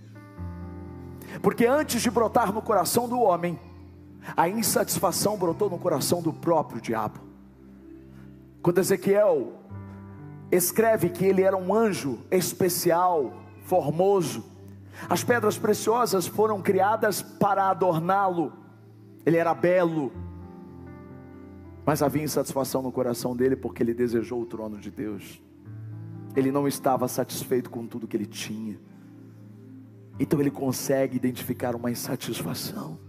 Porque 1.42 1.66
antes 1.66 2.04
de 2.04 2.12
brotar 2.12 2.54
no 2.54 2.62
coração 2.62 3.10
do 3.10 3.20
homem, 3.20 3.60
a 4.38 4.48
insatisfação 4.48 5.38
brotou 5.38 5.72
no 5.72 5.80
coração 5.80 6.22
do 6.22 6.32
próprio 6.32 6.80
diabo. 6.80 7.20
Quando 8.62 8.78
Ezequiel 8.78 9.54
escreve 10.52 11.10
que 11.10 11.26
ele 11.26 11.42
era 11.42 11.58
um 11.58 11.74
anjo 11.74 12.20
especial, 12.30 13.34
formoso. 13.64 14.46
As 15.10 15.24
pedras 15.24 15.58
preciosas 15.58 16.28
foram 16.28 16.62
criadas 16.62 17.24
para 17.24 17.72
adorná-lo. 17.72 18.54
Ele 19.26 19.38
era 19.38 19.56
belo, 19.56 20.12
mas 21.86 22.02
havia 22.02 22.24
insatisfação 22.24 22.82
no 22.82 22.92
coração 22.92 23.36
dele 23.36 23.56
porque 23.56 23.82
ele 23.82 23.94
desejou 23.94 24.42
o 24.42 24.46
trono 24.46 24.78
de 24.78 24.92
Deus. 24.92 25.42
Ele 26.36 26.52
não 26.52 26.68
estava 26.68 27.08
satisfeito 27.08 27.70
com 27.70 27.88
tudo 27.88 28.08
que 28.08 28.16
ele 28.16 28.26
tinha. 28.26 28.80
Então 30.20 30.40
ele 30.40 30.52
consegue 30.52 31.16
identificar 31.16 31.76
uma 31.76 31.90
insatisfação. 31.90 33.00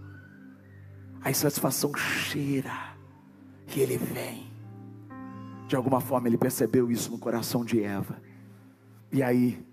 A 1.21 1.29
insatisfação 1.29 1.93
cheira 1.95 2.95
e 3.75 3.79
ele 3.79 3.97
vem. 3.97 4.51
De 5.67 5.75
alguma 5.75 6.01
forma 6.01 6.27
ele 6.27 6.37
percebeu 6.37 6.91
isso 6.91 7.11
no 7.11 7.19
coração 7.19 7.63
de 7.63 7.81
Eva. 7.81 8.17
E 9.11 9.21
aí, 9.21 9.63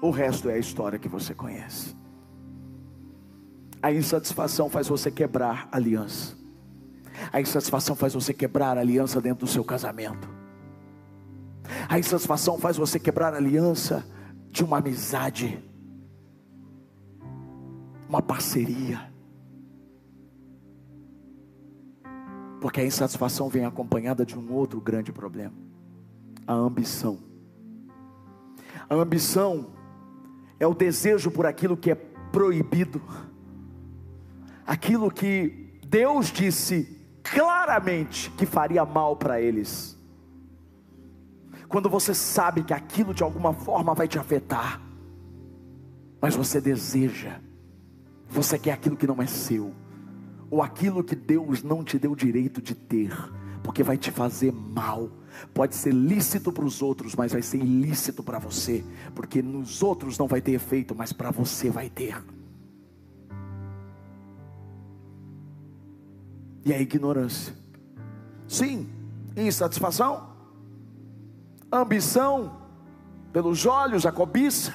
o 0.00 0.10
resto 0.10 0.48
é 0.48 0.54
a 0.54 0.58
história 0.58 0.98
que 0.98 1.08
você 1.08 1.34
conhece. 1.34 1.94
A 3.82 3.92
insatisfação 3.92 4.70
faz 4.70 4.88
você 4.88 5.10
quebrar 5.10 5.68
a 5.70 5.76
aliança. 5.76 6.43
A 7.32 7.40
insatisfação 7.40 7.94
faz 7.94 8.14
você 8.14 8.32
quebrar 8.32 8.76
a 8.76 8.80
aliança 8.80 9.20
dentro 9.20 9.46
do 9.46 9.50
seu 9.50 9.64
casamento. 9.64 10.28
A 11.88 11.98
insatisfação 11.98 12.58
faz 12.58 12.76
você 12.76 12.98
quebrar 12.98 13.34
a 13.34 13.36
aliança 13.36 14.04
de 14.50 14.64
uma 14.64 14.78
amizade, 14.78 15.62
uma 18.08 18.22
parceria. 18.22 19.12
Porque 22.60 22.80
a 22.80 22.84
insatisfação 22.84 23.48
vem 23.48 23.64
acompanhada 23.64 24.24
de 24.24 24.38
um 24.38 24.52
outro 24.52 24.80
grande 24.80 25.12
problema: 25.12 25.54
a 26.46 26.52
ambição. 26.52 27.18
A 28.88 28.94
ambição 28.94 29.72
é 30.60 30.66
o 30.66 30.74
desejo 30.74 31.30
por 31.30 31.46
aquilo 31.46 31.76
que 31.76 31.90
é 31.90 31.94
proibido, 31.94 33.00
aquilo 34.66 35.10
que 35.10 35.78
Deus 35.86 36.26
disse 36.30 36.93
claramente 37.24 38.30
que 38.32 38.44
faria 38.44 38.84
mal 38.84 39.16
para 39.16 39.40
eles. 39.40 39.98
Quando 41.66 41.88
você 41.88 42.14
sabe 42.14 42.62
que 42.62 42.74
aquilo 42.74 43.14
de 43.14 43.22
alguma 43.22 43.52
forma 43.52 43.94
vai 43.94 44.06
te 44.06 44.18
afetar, 44.18 44.80
mas 46.20 46.36
você 46.36 46.60
deseja, 46.60 47.40
você 48.28 48.58
quer 48.58 48.72
aquilo 48.72 48.96
que 48.96 49.06
não 49.06 49.20
é 49.20 49.26
seu 49.26 49.74
ou 50.50 50.62
aquilo 50.62 51.02
que 51.02 51.16
Deus 51.16 51.62
não 51.62 51.82
te 51.82 51.98
deu 51.98 52.14
direito 52.14 52.62
de 52.62 52.74
ter, 52.74 53.12
porque 53.62 53.82
vai 53.82 53.96
te 53.96 54.10
fazer 54.12 54.52
mal. 54.52 55.10
Pode 55.52 55.74
ser 55.74 55.92
lícito 55.92 56.52
para 56.52 56.64
os 56.64 56.80
outros, 56.80 57.16
mas 57.16 57.32
vai 57.32 57.42
ser 57.42 57.58
ilícito 57.58 58.22
para 58.22 58.38
você, 58.38 58.84
porque 59.14 59.42
nos 59.42 59.82
outros 59.82 60.16
não 60.16 60.28
vai 60.28 60.40
ter 60.40 60.52
efeito, 60.52 60.94
mas 60.94 61.12
para 61.12 61.32
você 61.32 61.70
vai 61.70 61.90
ter. 61.90 62.22
E 66.64 66.72
a 66.72 66.80
ignorância 66.80 67.54
Sim, 68.46 68.88
insatisfação, 69.36 70.28
ambição 71.72 72.58
pelos 73.32 73.66
olhos, 73.66 74.06
a 74.06 74.12
cobiça 74.12 74.74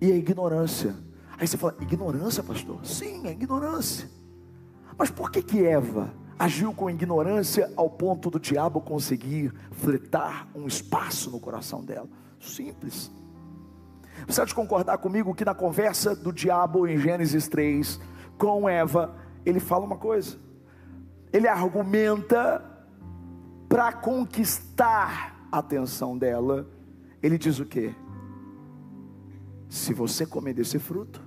e 0.00 0.10
a 0.10 0.16
ignorância. 0.16 0.94
Aí 1.38 1.46
você 1.46 1.56
fala, 1.56 1.74
ignorância, 1.80 2.42
pastor? 2.42 2.84
Sim, 2.84 3.26
é 3.26 3.32
ignorância. 3.32 4.10
Mas 4.98 5.10
por 5.10 5.30
que 5.30 5.42
que 5.42 5.64
Eva 5.64 6.12
agiu 6.38 6.74
com 6.74 6.90
ignorância 6.90 7.72
ao 7.76 7.88
ponto 7.88 8.30
do 8.30 8.38
diabo 8.38 8.80
conseguir 8.80 9.54
fletar 9.70 10.48
um 10.54 10.66
espaço 10.66 11.30
no 11.30 11.40
coração 11.40 11.82
dela? 11.82 12.08
Simples. 12.38 13.10
Você 14.26 14.40
pode 14.40 14.54
concordar 14.54 14.98
comigo 14.98 15.34
que 15.34 15.44
na 15.44 15.54
conversa 15.54 16.14
do 16.14 16.30
diabo 16.30 16.86
em 16.86 16.98
Gênesis 16.98 17.48
3 17.48 17.98
com 18.36 18.68
Eva, 18.68 19.14
ele 19.46 19.60
fala 19.60 19.84
uma 19.86 19.96
coisa. 19.96 20.49
Ele 21.32 21.46
argumenta 21.48 22.64
para 23.68 23.92
conquistar 23.92 25.46
a 25.50 25.58
atenção 25.58 26.18
dela. 26.18 26.68
Ele 27.22 27.38
diz 27.38 27.58
o 27.58 27.64
quê? 27.64 27.94
Se 29.68 29.94
você 29.94 30.26
comer 30.26 30.54
desse 30.54 30.78
fruto, 30.78 31.22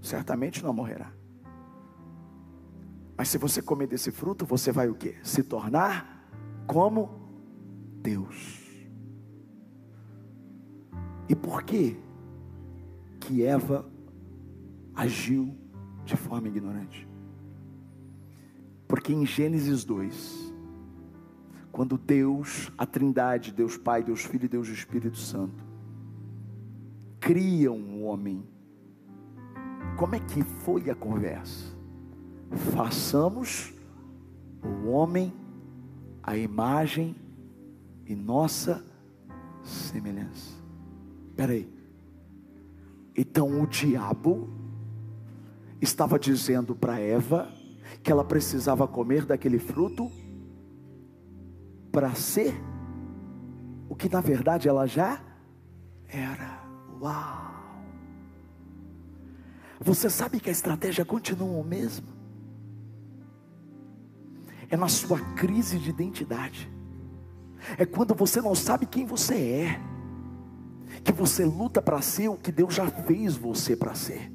certamente 0.00 0.62
não 0.64 0.72
morrerá. 0.72 1.12
Mas 3.16 3.28
se 3.28 3.38
você 3.38 3.62
comer 3.62 3.86
desse 3.86 4.10
fruto, 4.10 4.44
você 4.44 4.72
vai 4.72 4.88
o 4.88 4.94
quê? 4.94 5.14
Se 5.22 5.44
tornar 5.44 6.26
como 6.66 7.08
Deus. 8.02 8.60
E 11.28 11.36
por 11.36 11.62
que 11.62 11.96
que 13.20 13.44
Eva 13.44 13.88
agiu 14.94 15.56
de 16.04 16.16
forma 16.16 16.48
ignorante? 16.48 17.08
Porque 18.92 19.10
em 19.10 19.24
Gênesis 19.24 19.84
2, 19.84 20.52
quando 21.72 21.96
Deus, 21.96 22.70
a 22.76 22.84
Trindade, 22.84 23.50
Deus 23.50 23.78
Pai, 23.78 24.02
Deus 24.02 24.22
Filho 24.22 24.44
e 24.44 24.48
Deus 24.48 24.68
Espírito 24.68 25.16
Santo, 25.16 25.64
criam 27.18 27.74
um 27.74 28.04
homem, 28.04 28.46
como 29.96 30.14
é 30.14 30.20
que 30.20 30.42
foi 30.42 30.90
a 30.90 30.94
conversa? 30.94 31.74
Façamos 32.76 33.72
o 34.62 34.90
homem 34.90 35.32
a 36.22 36.36
imagem 36.36 37.16
e 38.04 38.14
nossa 38.14 38.84
semelhança. 39.62 40.52
Espera 41.30 41.54
aí. 41.54 41.66
Então 43.16 43.62
o 43.62 43.66
diabo 43.66 44.50
estava 45.80 46.18
dizendo 46.18 46.76
para 46.76 47.00
Eva 47.00 47.61
que 48.02 48.10
ela 48.10 48.24
precisava 48.24 48.86
comer 48.88 49.24
daquele 49.24 49.58
fruto 49.58 50.10
para 51.90 52.14
ser 52.14 52.54
o 53.88 53.94
que 53.94 54.08
na 54.08 54.20
verdade 54.20 54.68
ela 54.68 54.86
já 54.86 55.20
era. 56.08 56.62
Uau! 57.00 57.52
Você 59.80 60.08
sabe 60.08 60.40
que 60.40 60.48
a 60.48 60.52
estratégia 60.52 61.04
continua 61.04 61.60
o 61.60 61.64
mesmo? 61.64 62.06
É 64.70 64.76
na 64.76 64.88
sua 64.88 65.20
crise 65.34 65.78
de 65.78 65.90
identidade. 65.90 66.70
É 67.76 67.84
quando 67.84 68.14
você 68.14 68.40
não 68.40 68.54
sabe 68.54 68.86
quem 68.86 69.04
você 69.04 69.34
é 69.34 69.92
que 71.02 71.12
você 71.12 71.44
luta 71.44 71.82
para 71.82 72.00
ser 72.00 72.28
o 72.28 72.36
que 72.36 72.52
Deus 72.52 72.74
já 72.74 72.86
fez 72.86 73.36
você 73.36 73.74
para 73.74 73.94
ser. 73.94 74.30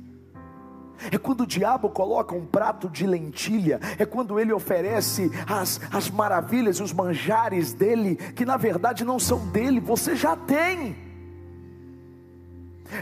É 1.11 1.17
quando 1.17 1.41
o 1.41 1.47
diabo 1.47 1.89
coloca 1.89 2.35
um 2.35 2.45
prato 2.45 2.89
de 2.89 3.05
lentilha, 3.05 3.79
é 3.97 4.05
quando 4.05 4.39
ele 4.39 4.53
oferece 4.53 5.31
as, 5.47 5.79
as 5.91 6.09
maravilhas, 6.09 6.79
os 6.79 6.93
manjares 6.93 7.73
dele, 7.73 8.15
que 8.15 8.45
na 8.45 8.57
verdade 8.57 9.05
não 9.05 9.19
são 9.19 9.47
dele, 9.47 9.79
você 9.79 10.15
já 10.15 10.35
tem. 10.35 11.07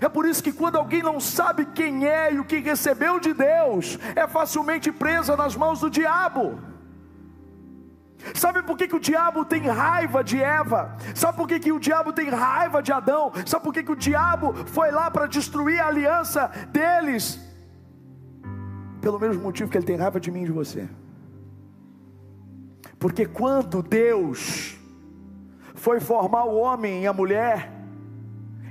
É 0.02 0.10
por 0.10 0.26
isso 0.26 0.44
que 0.44 0.52
quando 0.52 0.78
alguém 0.78 1.04
não 1.04 1.20
sabe 1.20 1.66
quem 1.66 2.08
é 2.08 2.34
e 2.34 2.40
o 2.40 2.46
que 2.46 2.60
recebeu 2.60 3.20
de 3.20 3.34
Deus, 3.34 4.00
é 4.16 4.28
facilmente 4.28 4.92
presa 4.92 5.36
nas 5.38 5.56
mãos 5.56 5.80
do 5.80 5.90
diabo. 5.90 6.60
Sabe 8.34 8.64
por 8.64 8.76
que, 8.76 8.88
que 8.88 8.96
o 8.96 9.00
diabo 9.00 9.46
tem 9.46 9.62
raiva 9.68 10.24
de 10.24 10.42
Eva? 10.42 10.98
Sabe 11.14 11.38
por 11.38 11.48
que, 11.48 11.60
que 11.60 11.72
o 11.72 11.80
diabo 11.80 12.12
tem 12.12 12.30
raiva 12.30 12.82
de 12.82 12.92
Adão? 12.92 13.32
Sabe 13.46 13.64
por 13.64 13.74
que, 13.74 13.84
que 13.84 13.92
o 13.92 13.96
diabo 13.96 14.54
foi 14.66 14.90
lá 14.90 15.12
para 15.12 15.28
destruir 15.28 15.80
a 15.80 15.88
aliança 15.88 16.48
deles? 16.72 17.40
Pelo 19.06 19.20
mesmo 19.20 19.44
motivo 19.44 19.70
que 19.70 19.78
ele 19.78 19.86
tem 19.86 19.98
raiva 19.98 20.20
de 20.20 20.32
mim 20.32 20.42
e 20.42 20.46
de 20.46 20.52
você. 20.52 20.90
Porque 22.98 23.24
quando 23.24 23.84
Deus 23.84 24.80
foi 25.76 26.00
formar 26.00 26.46
o 26.46 26.56
homem 26.56 27.04
e 27.04 27.06
a 27.06 27.14
mulher, 27.14 27.72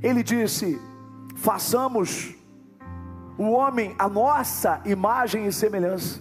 ele 0.03 0.25
disse: 0.25 0.77
façamos 1.37 2.35
o 3.39 3.53
homem 3.53 3.95
a 3.97 4.09
nossa 4.09 4.81
imagem 4.85 5.47
e 5.47 5.53
semelhança. 5.53 6.21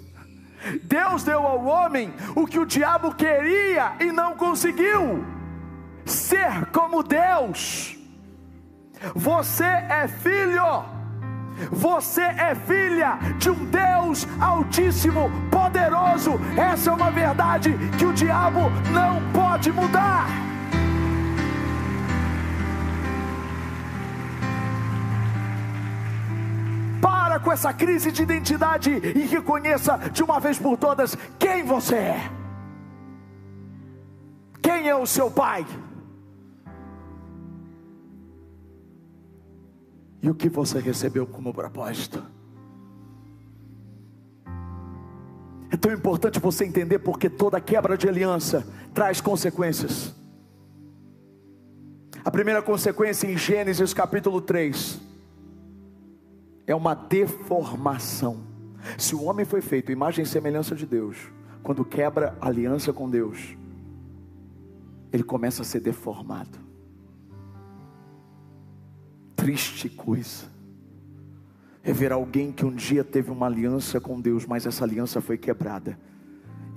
Deus 0.83 1.23
deu 1.23 1.39
ao 1.39 1.65
homem 1.65 2.13
o 2.35 2.45
que 2.45 2.59
o 2.59 2.67
diabo 2.67 3.15
queria 3.15 3.95
e 3.99 4.11
não 4.11 4.37
conseguiu: 4.37 5.25
ser 6.05 6.67
como 6.67 7.01
Deus. 7.01 7.97
Você 9.15 9.63
é 9.63 10.07
filho, 10.07 10.85
você 11.71 12.21
é 12.21 12.55
filha 12.55 13.17
de 13.37 13.49
um 13.49 13.65
Deus 13.65 14.27
Altíssimo, 14.39 15.31
poderoso. 15.49 16.39
Essa 16.57 16.91
é 16.91 16.93
uma 16.93 17.11
verdade 17.11 17.75
que 17.97 18.05
o 18.05 18.13
diabo 18.13 18.69
não 18.91 19.21
pode 19.31 19.71
mudar. 19.71 20.27
Para 27.01 27.39
com 27.39 27.51
essa 27.51 27.73
crise 27.73 28.11
de 28.11 28.23
identidade 28.23 28.91
e 28.91 29.25
reconheça 29.25 29.97
de 30.11 30.23
uma 30.23 30.39
vez 30.39 30.59
por 30.59 30.77
todas 30.77 31.17
quem 31.39 31.63
você 31.63 31.95
é. 31.95 32.29
Quem 34.61 34.87
é 34.87 34.95
o 34.95 35.05
seu 35.05 35.29
pai? 35.29 35.65
E 40.23 40.29
o 40.29 40.33
que 40.33 40.47
você 40.47 40.79
recebeu 40.79 41.27
como 41.27 41.53
propósito? 41.53 42.23
É 45.69 45.75
tão 45.75 45.91
importante 45.91 46.39
você 46.39 46.63
entender 46.63 46.99
porque 46.99 47.29
toda 47.29 47.59
quebra 47.59 47.97
de 47.97 48.07
aliança 48.07 48.65
traz 48.93 49.19
consequências. 49.19 50.15
A 52.23 52.31
primeira 52.31 52.61
consequência 52.61 53.27
em 53.27 53.37
Gênesis 53.37 53.93
capítulo 53.93 54.39
3 54.39 54.97
é 56.65 56.73
uma 56.73 56.93
deformação. 56.93 58.47
Se 58.97 59.13
o 59.15 59.23
homem 59.23 59.45
foi 59.45 59.59
feito 59.59 59.91
imagem 59.91 60.23
e 60.23 60.27
semelhança 60.27 60.73
de 60.73 60.85
Deus, 60.85 61.17
quando 61.61 61.83
quebra 61.83 62.37
aliança 62.39 62.93
com 62.93 63.09
Deus, 63.09 63.57
ele 65.11 65.23
começa 65.23 65.63
a 65.63 65.65
ser 65.65 65.81
deformado. 65.81 66.62
Triste 69.43 69.89
coisa 69.89 70.45
é 71.83 71.91
ver 71.91 72.13
alguém 72.13 72.49
que 72.49 72.65
um 72.65 72.73
dia 72.73 73.03
teve 73.03 73.29
uma 73.29 73.45
aliança 73.45 73.99
com 73.99 74.21
Deus, 74.21 74.45
mas 74.45 74.65
essa 74.65 74.85
aliança 74.85 75.19
foi 75.19 75.37
quebrada, 75.37 75.99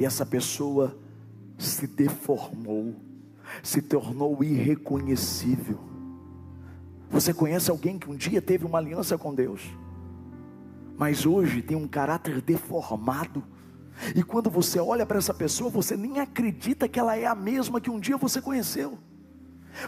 e 0.01 0.05
essa 0.05 0.27
pessoa 0.27 0.99
se 1.57 1.87
deformou, 1.87 2.93
se 3.63 3.81
tornou 3.81 4.43
irreconhecível. 4.43 5.79
Você 7.09 7.33
conhece 7.33 7.71
alguém 7.71 8.01
que 8.01 8.11
um 8.11 8.17
dia 8.17 8.43
teve 8.43 8.67
uma 8.67 8.79
aliança 8.79 9.17
com 9.17 9.33
Deus, 9.33 9.63
mas 10.99 11.25
hoje 11.25 11.63
tem 11.63 11.77
um 11.77 11.87
caráter 11.87 12.41
deformado? 12.41 13.45
E 14.13 14.25
quando 14.25 14.51
você 14.51 14.81
olha 14.81 15.07
para 15.07 15.19
essa 15.19 15.33
pessoa, 15.33 15.71
você 15.71 15.97
nem 15.97 16.19
acredita 16.19 16.89
que 16.89 16.99
ela 16.99 17.17
é 17.17 17.27
a 17.27 17.35
mesma 17.37 17.81
que 17.81 17.91
um 17.91 18.01
dia 18.01 18.17
você 18.17 18.43
conheceu, 18.43 18.99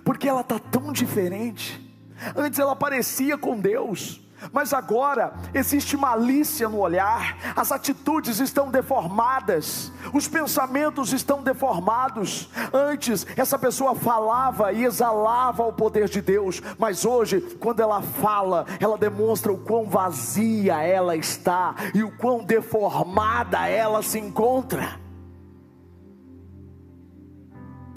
porque 0.05 0.29
ela 0.29 0.43
está 0.43 0.61
tão 0.61 0.93
diferente. 0.93 1.88
Antes 2.37 2.59
ela 2.59 2.77
parecia 2.77 3.37
com 3.39 3.59
Deus, 3.59 4.21
mas 4.53 4.73
agora 4.73 5.33
existe 5.53 5.97
malícia 5.97 6.69
no 6.69 6.79
olhar, 6.79 7.37
as 7.57 7.73
atitudes 7.73 8.39
estão 8.39 8.71
deformadas, 8.71 9.93
os 10.13 10.29
pensamentos 10.29 11.13
estão 11.13 11.43
deformados. 11.43 12.49
Antes, 12.73 13.27
essa 13.37 13.59
pessoa 13.59 13.95
falava 13.95 14.73
e 14.73 14.85
exalava 14.85 15.65
o 15.65 15.73
poder 15.73 16.09
de 16.09 16.21
Deus, 16.21 16.63
mas 16.79 17.05
hoje, 17.05 17.41
quando 17.61 17.81
ela 17.81 18.01
fala, 18.01 18.65
ela 18.81 18.97
demonstra 18.97 19.53
o 19.53 19.59
quão 19.59 19.87
vazia 19.87 20.83
ela 20.83 21.17
está 21.17 21.75
e 21.95 22.03
o 22.03 22.17
quão 22.17 22.45
deformada 22.45 23.67
ela 23.67 24.03
se 24.03 24.19
encontra. 24.19 25.01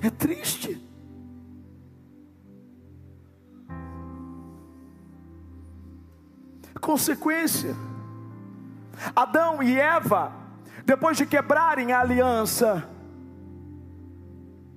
É 0.02 0.10
triste. 0.10 0.91
Consequência. 6.82 7.76
Adão 9.16 9.64
e 9.64 9.80
Eva, 9.80 10.34
depois 10.86 11.16
de 11.16 11.26
quebrarem 11.26 11.94
a 11.94 12.02
aliança, 12.02 12.90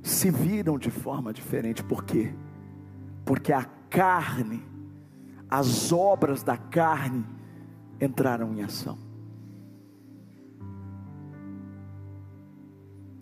se 0.02 0.30
viram 0.30 0.78
de 0.78 0.90
forma 0.90 1.32
diferente. 1.32 1.82
Por 1.82 2.04
quê? 2.04 2.32
Porque 3.24 3.52
a 3.52 3.64
carne, 3.88 4.62
as 5.48 5.90
obras 5.92 6.42
da 6.42 6.56
carne 6.56 7.24
entraram 8.00 8.52
em 8.52 8.62
ação. 8.62 8.98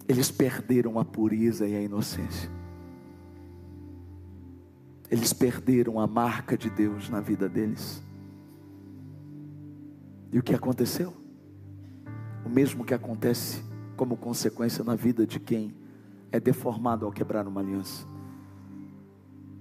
Eles 0.08 0.30
perderam 0.30 0.98
a 0.98 1.04
pureza 1.04 1.66
e 1.66 1.76
a 1.76 1.80
inocência. 1.80 2.50
Eles 5.08 5.32
perderam 5.32 6.00
a 6.00 6.06
marca 6.06 6.56
de 6.56 6.68
Deus 6.68 7.08
na 7.08 7.20
vida 7.20 7.48
deles. 7.48 8.02
E 10.32 10.38
o 10.38 10.42
que 10.42 10.54
aconteceu? 10.54 11.12
O 12.44 12.48
mesmo 12.48 12.84
que 12.84 12.94
acontece 12.94 13.62
como 13.96 14.16
consequência 14.16 14.82
na 14.82 14.96
vida 14.96 15.26
de 15.26 15.38
quem 15.38 15.74
é 16.32 16.40
deformado 16.40 17.04
ao 17.04 17.12
quebrar 17.12 17.46
uma 17.46 17.60
aliança: 17.60 18.06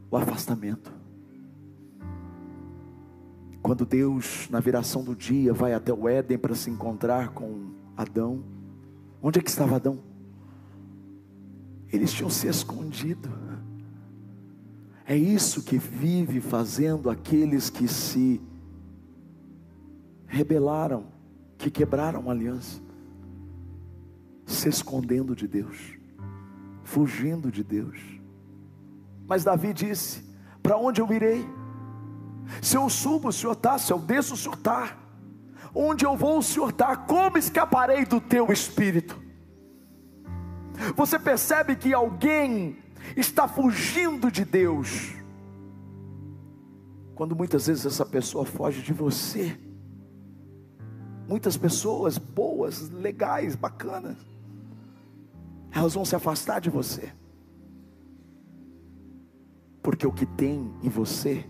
o 0.09 0.15
afastamento. 0.15 0.91
Quando 3.61 3.85
Deus, 3.85 4.47
na 4.49 4.59
viração 4.59 5.03
do 5.03 5.15
dia, 5.15 5.53
vai 5.53 5.73
até 5.73 5.93
o 5.93 6.07
Éden 6.09 6.37
para 6.37 6.55
se 6.55 6.69
encontrar 6.69 7.29
com 7.29 7.69
Adão, 7.95 8.43
onde 9.21 9.39
é 9.39 9.41
que 9.41 9.49
estava 9.49 9.75
Adão? 9.75 9.99
Eles 11.91 12.11
tinham 12.11 12.29
se 12.29 12.47
escondido. 12.47 13.29
É 15.05 15.15
isso 15.15 15.61
que 15.61 15.77
vive 15.77 16.39
fazendo 16.39 17.09
aqueles 17.09 17.69
que 17.69 17.87
se 17.87 18.41
rebelaram, 20.31 21.07
que 21.57 21.69
quebraram 21.69 22.29
a 22.29 22.31
aliança, 22.31 22.81
se 24.45 24.69
escondendo 24.69 25.35
de 25.35 25.45
Deus, 25.45 25.77
fugindo 26.83 27.51
de 27.51 27.63
Deus. 27.63 27.99
Mas 29.27 29.43
Davi 29.43 29.73
disse: 29.73 30.23
Para 30.63 30.77
onde 30.77 31.01
eu 31.01 31.11
irei? 31.11 31.45
Se 32.61 32.77
eu 32.77 32.89
subo, 32.89 33.27
o 33.27 33.33
Senhor 33.33 33.51
está, 33.51 33.77
se 33.77 33.91
eu 33.91 33.99
desço, 33.99 34.33
o 34.33 34.37
Senhor 34.37 34.55
está. 34.55 34.97
Onde 35.75 36.05
eu 36.05 36.15
vou, 36.15 36.39
o 36.39 36.43
Senhor 36.43 36.69
está. 36.69 36.95
Como 36.95 37.37
escaparei 37.37 38.05
do 38.05 38.19
teu 38.19 38.51
espírito? 38.51 39.21
Você 40.95 41.19
percebe 41.19 41.75
que 41.75 41.93
alguém 41.93 42.77
está 43.15 43.47
fugindo 43.47 44.31
de 44.31 44.45
Deus, 44.45 45.13
quando 47.15 47.35
muitas 47.35 47.67
vezes 47.67 47.85
essa 47.85 48.05
pessoa 48.05 48.45
foge 48.45 48.81
de 48.81 48.93
você. 48.93 49.70
Muitas 51.31 51.55
pessoas 51.55 52.17
boas, 52.17 52.89
legais, 52.89 53.55
bacanas, 53.55 54.17
elas 55.71 55.93
vão 55.93 56.03
se 56.03 56.13
afastar 56.13 56.59
de 56.59 56.69
você, 56.69 57.09
porque 59.81 60.05
o 60.05 60.11
que 60.11 60.25
tem 60.25 60.73
em 60.83 60.89
você 60.89 61.49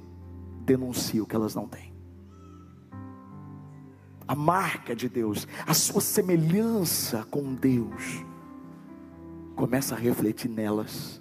denuncia 0.63 1.23
o 1.23 1.25
que 1.25 1.35
elas 1.35 1.55
não 1.55 1.67
têm. 1.67 1.91
A 4.27 4.35
marca 4.35 4.95
de 4.95 5.09
Deus, 5.09 5.47
a 5.65 5.73
sua 5.73 5.99
semelhança 5.99 7.25
com 7.31 7.55
Deus, 7.55 8.23
começa 9.55 9.95
a 9.95 9.97
refletir 9.97 10.47
nelas. 10.47 11.19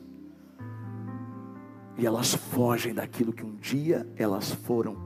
E 1.97 2.05
elas 2.05 2.35
fogem 2.35 2.93
daquilo 2.93 3.33
que 3.33 3.43
um 3.43 3.57
dia 3.57 4.07
elas 4.17 4.53
foram, 4.53 4.99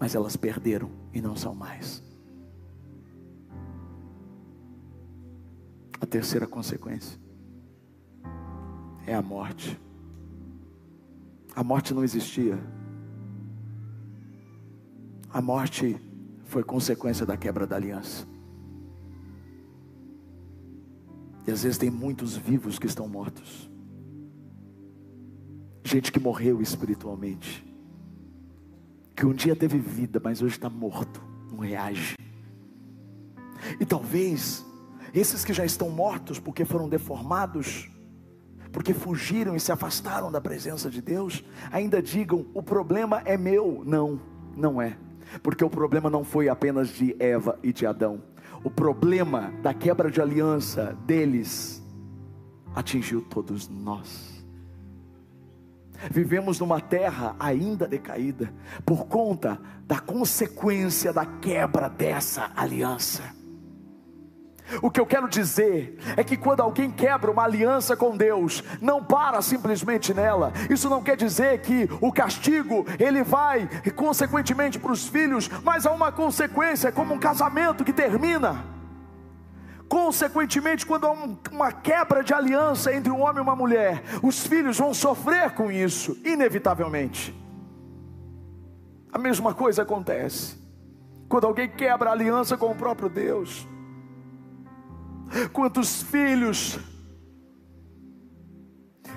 mas 0.00 0.14
elas 0.14 0.38
perderam 0.38 0.90
e 1.12 1.20
não 1.20 1.36
são 1.36 1.54
mais. 1.54 2.07
A 6.00 6.06
terceira 6.06 6.46
consequência 6.46 7.18
é 9.06 9.14
a 9.14 9.22
morte. 9.22 9.78
A 11.56 11.64
morte 11.64 11.94
não 11.94 12.04
existia. 12.04 12.58
A 15.30 15.40
morte 15.40 16.00
foi 16.44 16.62
consequência 16.62 17.26
da 17.26 17.36
quebra 17.36 17.66
da 17.66 17.76
aliança. 17.76 18.26
E 21.46 21.50
às 21.50 21.62
vezes 21.62 21.78
tem 21.78 21.90
muitos 21.90 22.36
vivos 22.36 22.78
que 22.78 22.86
estão 22.86 23.08
mortos. 23.08 23.70
Gente 25.82 26.12
que 26.12 26.20
morreu 26.20 26.60
espiritualmente. 26.60 27.66
Que 29.16 29.24
um 29.24 29.32
dia 29.32 29.56
teve 29.56 29.78
vida, 29.78 30.20
mas 30.22 30.42
hoje 30.42 30.56
está 30.56 30.68
morto, 30.68 31.22
não 31.50 31.58
reage. 31.58 32.16
E 33.80 33.86
talvez 33.86 34.64
esses 35.14 35.44
que 35.44 35.52
já 35.52 35.64
estão 35.64 35.90
mortos 35.90 36.38
porque 36.38 36.64
foram 36.64 36.88
deformados, 36.88 37.90
porque 38.72 38.92
fugiram 38.92 39.56
e 39.56 39.60
se 39.60 39.72
afastaram 39.72 40.30
da 40.30 40.40
presença 40.40 40.90
de 40.90 41.00
Deus, 41.00 41.44
ainda 41.70 42.02
digam: 42.02 42.46
o 42.54 42.62
problema 42.62 43.22
é 43.24 43.36
meu. 43.36 43.82
Não, 43.84 44.20
não 44.56 44.80
é. 44.80 44.96
Porque 45.42 45.64
o 45.64 45.70
problema 45.70 46.08
não 46.08 46.24
foi 46.24 46.48
apenas 46.48 46.88
de 46.88 47.14
Eva 47.18 47.58
e 47.62 47.72
de 47.72 47.86
Adão 47.86 48.22
o 48.62 48.70
problema 48.70 49.52
da 49.62 49.72
quebra 49.72 50.10
de 50.10 50.20
aliança 50.20 50.96
deles 51.06 51.82
atingiu 52.74 53.22
todos 53.22 53.68
nós. 53.68 54.44
Vivemos 56.10 56.60
numa 56.60 56.80
terra 56.80 57.34
ainda 57.40 57.88
decaída 57.88 58.52
por 58.84 59.06
conta 59.06 59.60
da 59.84 59.98
consequência 59.98 61.12
da 61.12 61.26
quebra 61.26 61.88
dessa 61.88 62.50
aliança. 62.54 63.22
O 64.82 64.90
que 64.90 65.00
eu 65.00 65.06
quero 65.06 65.28
dizer 65.28 65.98
é 66.16 66.22
que 66.22 66.36
quando 66.36 66.60
alguém 66.60 66.90
quebra 66.90 67.30
uma 67.30 67.44
aliança 67.44 67.96
com 67.96 68.16
Deus, 68.16 68.62
não 68.80 69.02
para 69.02 69.40
simplesmente 69.40 70.12
nela. 70.12 70.52
Isso 70.68 70.90
não 70.90 71.02
quer 71.02 71.16
dizer 71.16 71.60
que 71.60 71.88
o 72.00 72.12
castigo 72.12 72.86
ele 72.98 73.22
vai 73.22 73.68
consequentemente 73.94 74.78
para 74.78 74.92
os 74.92 75.08
filhos, 75.08 75.48
mas 75.64 75.86
há 75.86 75.90
uma 75.90 76.12
consequência, 76.12 76.92
como 76.92 77.14
um 77.14 77.18
casamento 77.18 77.84
que 77.84 77.92
termina. 77.92 78.64
Consequentemente, 79.88 80.84
quando 80.84 81.06
há 81.06 81.12
uma 81.50 81.72
quebra 81.72 82.22
de 82.22 82.34
aliança 82.34 82.92
entre 82.92 83.10
um 83.10 83.22
homem 83.22 83.38
e 83.38 83.40
uma 83.40 83.56
mulher, 83.56 84.02
os 84.22 84.46
filhos 84.46 84.78
vão 84.78 84.92
sofrer 84.92 85.52
com 85.52 85.72
isso, 85.72 86.16
inevitavelmente. 86.24 87.34
A 89.10 89.18
mesma 89.18 89.54
coisa 89.54 89.82
acontece 89.82 90.58
quando 91.28 91.46
alguém 91.46 91.68
quebra 91.68 92.10
a 92.10 92.12
aliança 92.12 92.56
com 92.56 92.70
o 92.70 92.74
próprio 92.74 93.08
Deus. 93.08 93.66
Quantos 95.52 96.02
filhos 96.02 96.78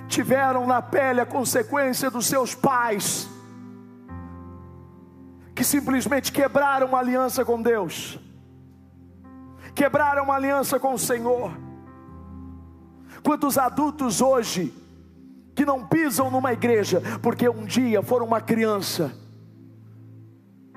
tiveram 0.08 0.68
na 0.68 0.82
pele 0.82 1.22
a 1.22 1.26
consequência 1.26 2.12
dos 2.12 2.26
seus 2.26 2.54
pais, 2.54 3.30
que 5.56 5.64
simplesmente 5.64 6.32
quebraram 6.32 6.96
a 6.96 7.00
aliança 7.00 7.46
com 7.46 7.62
Deus, 7.62 8.20
quebraram 9.74 10.32
a 10.32 10.36
aliança 10.36 10.80
com 10.80 10.94
o 10.94 11.00
Senhor. 11.00 11.52
Quantos 13.24 13.58
adultos 13.58 14.20
hoje 14.20 14.74
que 15.56 15.66
não 15.66 15.86
pisam 15.86 16.32
numa 16.32 16.52
igreja, 16.54 17.02
porque 17.22 17.48
um 17.48 17.64
dia 17.66 18.02
foram 18.02 18.26
uma 18.26 18.42
criança, 18.42 19.14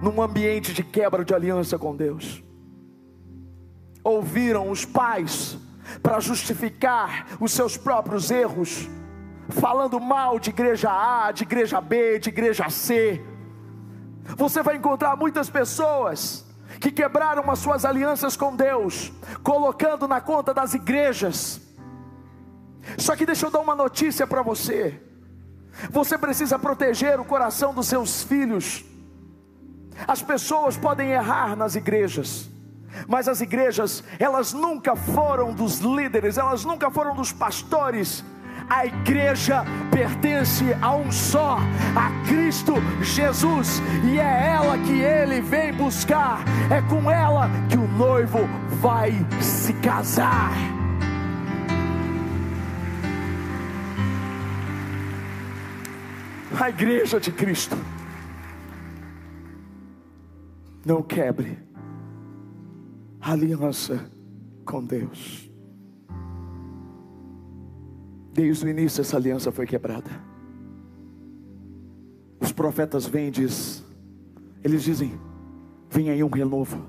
num 0.00 0.20
ambiente 0.20 0.72
de 0.74 0.82
quebra 0.84 1.24
de 1.24 1.34
aliança 1.34 1.78
com 1.78 1.96
Deus 1.96 2.43
ouviram 4.04 4.70
os 4.70 4.84
pais 4.84 5.58
para 6.02 6.20
justificar 6.20 7.26
os 7.40 7.52
seus 7.52 7.76
próprios 7.76 8.30
erros, 8.30 8.88
falando 9.48 9.98
mal 9.98 10.38
de 10.38 10.50
igreja 10.50 10.90
A, 10.90 11.32
de 11.32 11.42
igreja 11.42 11.80
B, 11.80 12.18
de 12.18 12.28
igreja 12.28 12.68
C. 12.68 13.24
Você 14.36 14.62
vai 14.62 14.76
encontrar 14.76 15.16
muitas 15.16 15.48
pessoas 15.48 16.44
que 16.80 16.90
quebraram 16.90 17.50
as 17.50 17.58
suas 17.58 17.84
alianças 17.84 18.36
com 18.36 18.54
Deus, 18.54 19.12
colocando 19.42 20.06
na 20.06 20.20
conta 20.20 20.52
das 20.52 20.74
igrejas. 20.74 21.60
Só 22.98 23.16
que 23.16 23.24
deixa 23.24 23.46
eu 23.46 23.50
dar 23.50 23.60
uma 23.60 23.74
notícia 23.74 24.26
para 24.26 24.42
você. 24.42 25.00
Você 25.90 26.16
precisa 26.16 26.58
proteger 26.58 27.18
o 27.18 27.24
coração 27.24 27.74
dos 27.74 27.86
seus 27.86 28.22
filhos. 28.22 28.84
As 30.06 30.22
pessoas 30.22 30.76
podem 30.76 31.10
errar 31.10 31.56
nas 31.56 31.74
igrejas. 31.74 32.53
Mas 33.08 33.28
as 33.28 33.40
igrejas, 33.40 34.02
elas 34.18 34.52
nunca 34.52 34.96
foram 34.96 35.52
dos 35.52 35.78
líderes, 35.78 36.38
elas 36.38 36.64
nunca 36.64 36.90
foram 36.90 37.14
dos 37.14 37.32
pastores. 37.32 38.24
A 38.68 38.86
igreja 38.86 39.62
pertence 39.90 40.64
a 40.80 40.94
um 40.94 41.12
só, 41.12 41.58
a 41.94 42.26
Cristo 42.26 42.74
Jesus, 43.02 43.82
e 44.04 44.18
é 44.18 44.54
ela 44.54 44.78
que 44.78 45.00
ele 45.00 45.40
vem 45.40 45.72
buscar, 45.72 46.42
é 46.70 46.80
com 46.82 47.10
ela 47.10 47.50
que 47.68 47.76
o 47.76 47.86
noivo 47.86 48.40
vai 48.80 49.12
se 49.40 49.72
casar. 49.74 50.52
A 56.58 56.70
igreja 56.70 57.20
de 57.20 57.30
Cristo. 57.32 57.76
Não 60.86 61.02
quebre 61.02 61.63
aliança 63.24 64.10
com 64.66 64.84
Deus. 64.84 65.50
Desde 68.32 68.66
o 68.66 68.68
início 68.68 69.00
essa 69.00 69.16
aliança 69.16 69.50
foi 69.50 69.66
quebrada. 69.66 70.10
Os 72.40 72.52
profetas 72.52 73.06
vêm 73.06 73.28
e 73.28 73.30
diz, 73.30 73.84
eles 74.62 74.82
dizem: 74.82 75.18
vem 75.88 76.10
aí 76.10 76.22
um 76.22 76.28
renovo, 76.28 76.84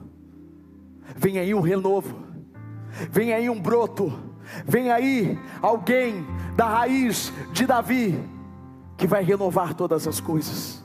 vem 1.16 1.40
aí 1.40 1.54
um 1.54 1.62
renovo, 1.62 2.18
vem 3.10 3.32
aí 3.32 3.50
um 3.50 3.62
broto, 3.62 4.12
vem 4.66 4.92
aí 4.92 5.40
alguém 5.62 6.26
da 6.58 6.68
raiz 6.68 7.32
de 7.54 7.66
Davi 7.66 8.20
que 8.98 9.08
vai 9.08 9.24
renovar 9.24 9.74
todas 9.74 10.08
as 10.08 10.20
coisas. 10.20 10.84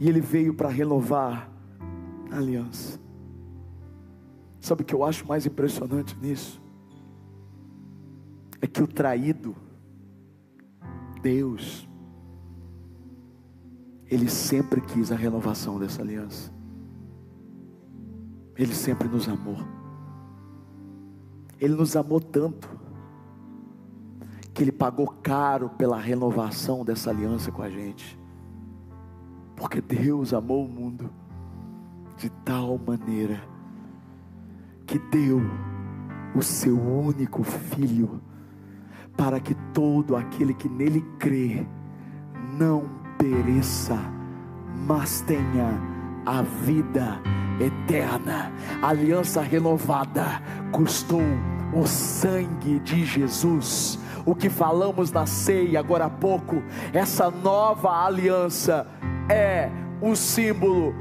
E 0.00 0.08
ele 0.08 0.20
veio 0.20 0.54
para 0.54 0.68
renovar 0.68 1.50
a 2.30 2.36
aliança. 2.36 3.01
Sabe 4.62 4.82
o 4.82 4.84
que 4.84 4.94
eu 4.94 5.02
acho 5.02 5.26
mais 5.26 5.44
impressionante 5.44 6.16
nisso? 6.16 6.62
É 8.60 8.66
que 8.68 8.80
o 8.80 8.86
traído, 8.86 9.56
Deus, 11.20 11.88
Ele 14.06 14.30
sempre 14.30 14.80
quis 14.80 15.10
a 15.10 15.16
renovação 15.16 15.80
dessa 15.80 16.00
aliança. 16.00 16.52
Ele 18.56 18.72
sempre 18.72 19.08
nos 19.08 19.28
amou. 19.28 19.56
Ele 21.60 21.74
nos 21.74 21.96
amou 21.96 22.20
tanto 22.20 22.70
que 24.54 24.62
Ele 24.62 24.70
pagou 24.70 25.08
caro 25.08 25.70
pela 25.70 25.98
renovação 25.98 26.84
dessa 26.84 27.10
aliança 27.10 27.50
com 27.50 27.62
a 27.62 27.68
gente. 27.68 28.16
Porque 29.56 29.80
Deus 29.80 30.32
amou 30.32 30.64
o 30.64 30.68
mundo 30.68 31.10
de 32.16 32.30
tal 32.44 32.78
maneira 32.78 33.50
que 34.92 34.98
deu 34.98 35.40
o 36.34 36.42
seu 36.42 36.78
único 36.78 37.42
filho 37.42 38.20
para 39.16 39.40
que 39.40 39.54
todo 39.72 40.14
aquele 40.14 40.52
que 40.52 40.68
nele 40.68 41.00
crê 41.18 41.66
não 42.58 42.84
pereça, 43.16 43.98
mas 44.86 45.22
tenha 45.22 45.80
a 46.26 46.42
vida 46.42 47.22
eterna. 47.58 48.52
Aliança 48.82 49.40
renovada 49.40 50.42
custou 50.72 51.22
o 51.72 51.86
sangue 51.86 52.78
de 52.80 53.06
Jesus 53.06 53.98
o 54.26 54.34
que 54.34 54.50
falamos 54.50 55.10
na 55.10 55.24
ceia 55.24 55.80
agora 55.80 56.04
há 56.04 56.10
pouco, 56.10 56.62
essa 56.92 57.30
nova 57.30 58.04
aliança 58.04 58.86
é 59.28 59.68
o 60.00 60.14
símbolo 60.14 60.94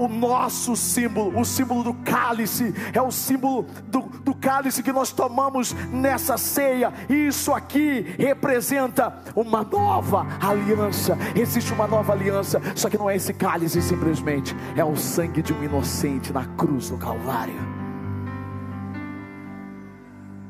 o 0.00 0.08
nosso 0.08 0.74
símbolo, 0.74 1.38
o 1.38 1.44
símbolo 1.44 1.82
do 1.82 1.92
cálice, 1.92 2.74
é 2.94 3.02
o 3.02 3.10
símbolo 3.10 3.66
do, 3.86 4.00
do, 4.00 4.34
cálice 4.34 4.82
que 4.82 4.92
nós 4.92 5.12
tomamos 5.12 5.74
nessa 5.92 6.38
ceia. 6.38 6.90
Isso 7.06 7.52
aqui 7.52 8.14
representa 8.18 9.22
uma 9.36 9.62
nova 9.62 10.26
aliança. 10.40 11.18
Existe 11.36 11.74
uma 11.74 11.86
nova 11.86 12.14
aliança, 12.14 12.62
só 12.74 12.88
que 12.88 12.96
não 12.96 13.10
é 13.10 13.16
esse 13.16 13.34
cálice 13.34 13.82
simplesmente, 13.82 14.56
é 14.74 14.82
o 14.82 14.96
sangue 14.96 15.42
de 15.42 15.52
um 15.52 15.62
inocente 15.62 16.32
na 16.32 16.46
cruz 16.46 16.88
do 16.88 16.96
Calvário. 16.96 17.60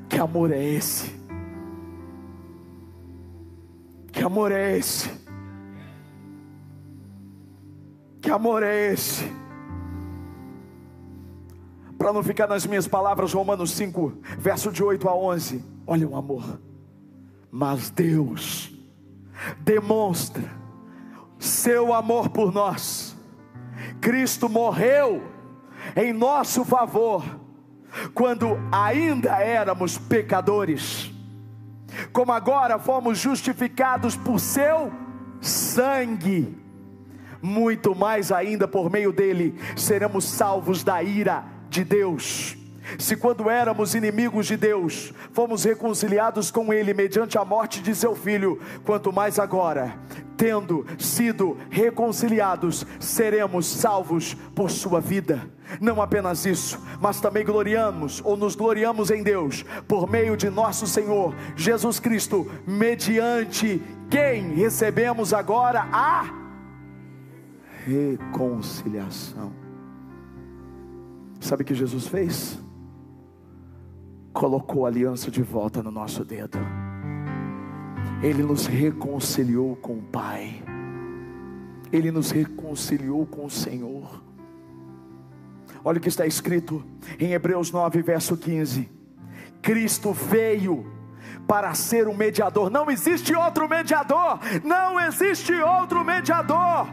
Que 0.08 0.20
amor 0.20 0.52
é 0.52 0.62
esse? 0.62 1.18
Que 4.12 4.22
amor 4.22 4.52
é 4.52 4.78
esse? 4.78 5.10
Que 8.20 8.30
amor 8.30 8.62
é 8.62 8.92
esse? 8.92 9.39
Para 12.00 12.14
não 12.14 12.22
ficar 12.22 12.46
nas 12.46 12.64
minhas 12.64 12.88
palavras, 12.88 13.34
Romanos 13.34 13.72
5, 13.72 14.20
verso 14.38 14.72
de 14.72 14.82
8 14.82 15.06
a 15.06 15.14
11. 15.14 15.62
Olha 15.86 16.08
o 16.08 16.16
amor. 16.16 16.58
Mas 17.50 17.90
Deus 17.90 18.72
demonstra 19.58 20.50
seu 21.38 21.92
amor 21.92 22.30
por 22.30 22.54
nós. 22.54 23.14
Cristo 24.00 24.48
morreu 24.48 25.22
em 25.94 26.10
nosso 26.10 26.64
favor, 26.64 27.22
quando 28.14 28.58
ainda 28.72 29.36
éramos 29.36 29.98
pecadores 29.98 31.12
como 32.14 32.32
agora 32.32 32.78
fomos 32.78 33.18
justificados 33.18 34.16
por 34.16 34.40
seu 34.40 34.90
sangue, 35.38 36.56
muito 37.42 37.94
mais 37.94 38.32
ainda 38.32 38.66
por 38.66 38.88
meio 38.88 39.12
dele 39.12 39.54
seremos 39.76 40.24
salvos 40.24 40.82
da 40.82 41.02
ira 41.02 41.59
de 41.70 41.84
Deus. 41.84 42.56
Se 42.98 43.16
quando 43.16 43.48
éramos 43.48 43.94
inimigos 43.94 44.46
de 44.46 44.56
Deus, 44.56 45.12
fomos 45.32 45.64
reconciliados 45.64 46.50
com 46.50 46.72
Ele 46.72 46.92
mediante 46.92 47.38
a 47.38 47.44
morte 47.44 47.80
de 47.80 47.94
seu 47.94 48.16
Filho, 48.16 48.60
quanto 48.84 49.12
mais 49.12 49.38
agora, 49.38 49.94
tendo 50.36 50.84
sido 50.98 51.56
reconciliados, 51.70 52.84
seremos 52.98 53.66
salvos 53.66 54.34
por 54.54 54.70
sua 54.70 55.00
vida. 55.00 55.48
Não 55.80 56.02
apenas 56.02 56.44
isso, 56.44 56.80
mas 57.00 57.20
também 57.20 57.44
gloriamos 57.44 58.20
ou 58.24 58.36
nos 58.36 58.56
gloriamos 58.56 59.10
em 59.10 59.22
Deus 59.22 59.64
por 59.86 60.10
meio 60.10 60.36
de 60.36 60.50
nosso 60.50 60.84
Senhor 60.86 61.32
Jesus 61.54 62.00
Cristo, 62.00 62.50
mediante 62.66 63.80
quem 64.10 64.54
recebemos 64.54 65.32
agora 65.32 65.86
a 65.92 66.24
reconciliação. 67.86 69.69
Sabe 71.40 71.62
o 71.62 71.66
que 71.66 71.74
Jesus 71.74 72.06
fez? 72.06 72.58
Colocou 74.32 74.84
a 74.84 74.88
aliança 74.88 75.30
de 75.30 75.42
volta 75.42 75.82
no 75.82 75.90
nosso 75.90 76.24
dedo. 76.24 76.58
Ele 78.22 78.42
nos 78.42 78.66
reconciliou 78.66 79.74
com 79.76 79.94
o 79.94 80.02
Pai. 80.02 80.62
Ele 81.90 82.10
nos 82.10 82.30
reconciliou 82.30 83.26
com 83.26 83.46
o 83.46 83.50
Senhor. 83.50 84.22
Olha 85.82 85.98
o 85.98 86.00
que 86.00 86.08
está 86.08 86.26
escrito 86.26 86.84
em 87.18 87.32
Hebreus 87.32 87.72
9, 87.72 88.02
verso 88.02 88.36
15: 88.36 88.88
Cristo 89.62 90.12
veio 90.12 90.86
para 91.46 91.72
ser 91.74 92.06
um 92.06 92.14
mediador. 92.14 92.70
Não 92.70 92.90
existe 92.90 93.34
outro 93.34 93.68
mediador. 93.68 94.38
Não 94.62 95.00
existe 95.00 95.52
outro 95.54 96.04
mediador. 96.04 96.86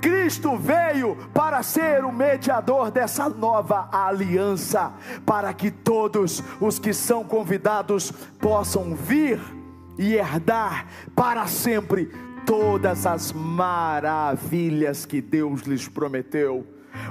Cristo 0.00 0.56
veio 0.56 1.16
para 1.32 1.62
ser 1.62 2.04
o 2.04 2.12
mediador 2.12 2.90
dessa 2.90 3.28
nova 3.28 3.88
aliança, 3.92 4.92
para 5.24 5.52
que 5.52 5.70
todos 5.70 6.42
os 6.60 6.78
que 6.78 6.92
são 6.92 7.24
convidados 7.24 8.10
possam 8.40 8.94
vir 8.94 9.40
e 9.98 10.14
herdar 10.14 10.86
para 11.14 11.46
sempre 11.46 12.10
todas 12.44 13.06
as 13.06 13.32
maravilhas 13.32 15.04
que 15.04 15.20
Deus 15.20 15.62
lhes 15.62 15.88
prometeu. 15.88 16.66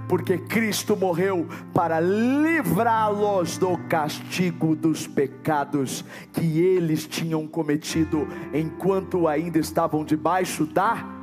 Porque 0.08 0.38
Cristo 0.38 0.95
morreu 0.95 1.48
para 1.74 2.00
livrá-los 2.00 3.58
do 3.58 3.78
castigo 3.89 4.76
dos 4.76 5.06
pecados 5.06 6.04
que 6.34 6.60
eles 6.60 7.06
tinham 7.06 7.45
cometido 7.45 8.28
enquanto 8.54 9.28
ainda 9.28 9.60
estavam 9.60 10.04
debaixo 10.04 10.65
da 10.65 11.14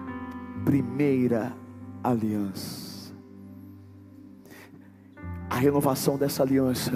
primeira 0.64 1.52
aliança. 2.02 3.12
A 5.48 5.56
renovação 5.56 6.16
dessa 6.16 6.42
aliança 6.42 6.92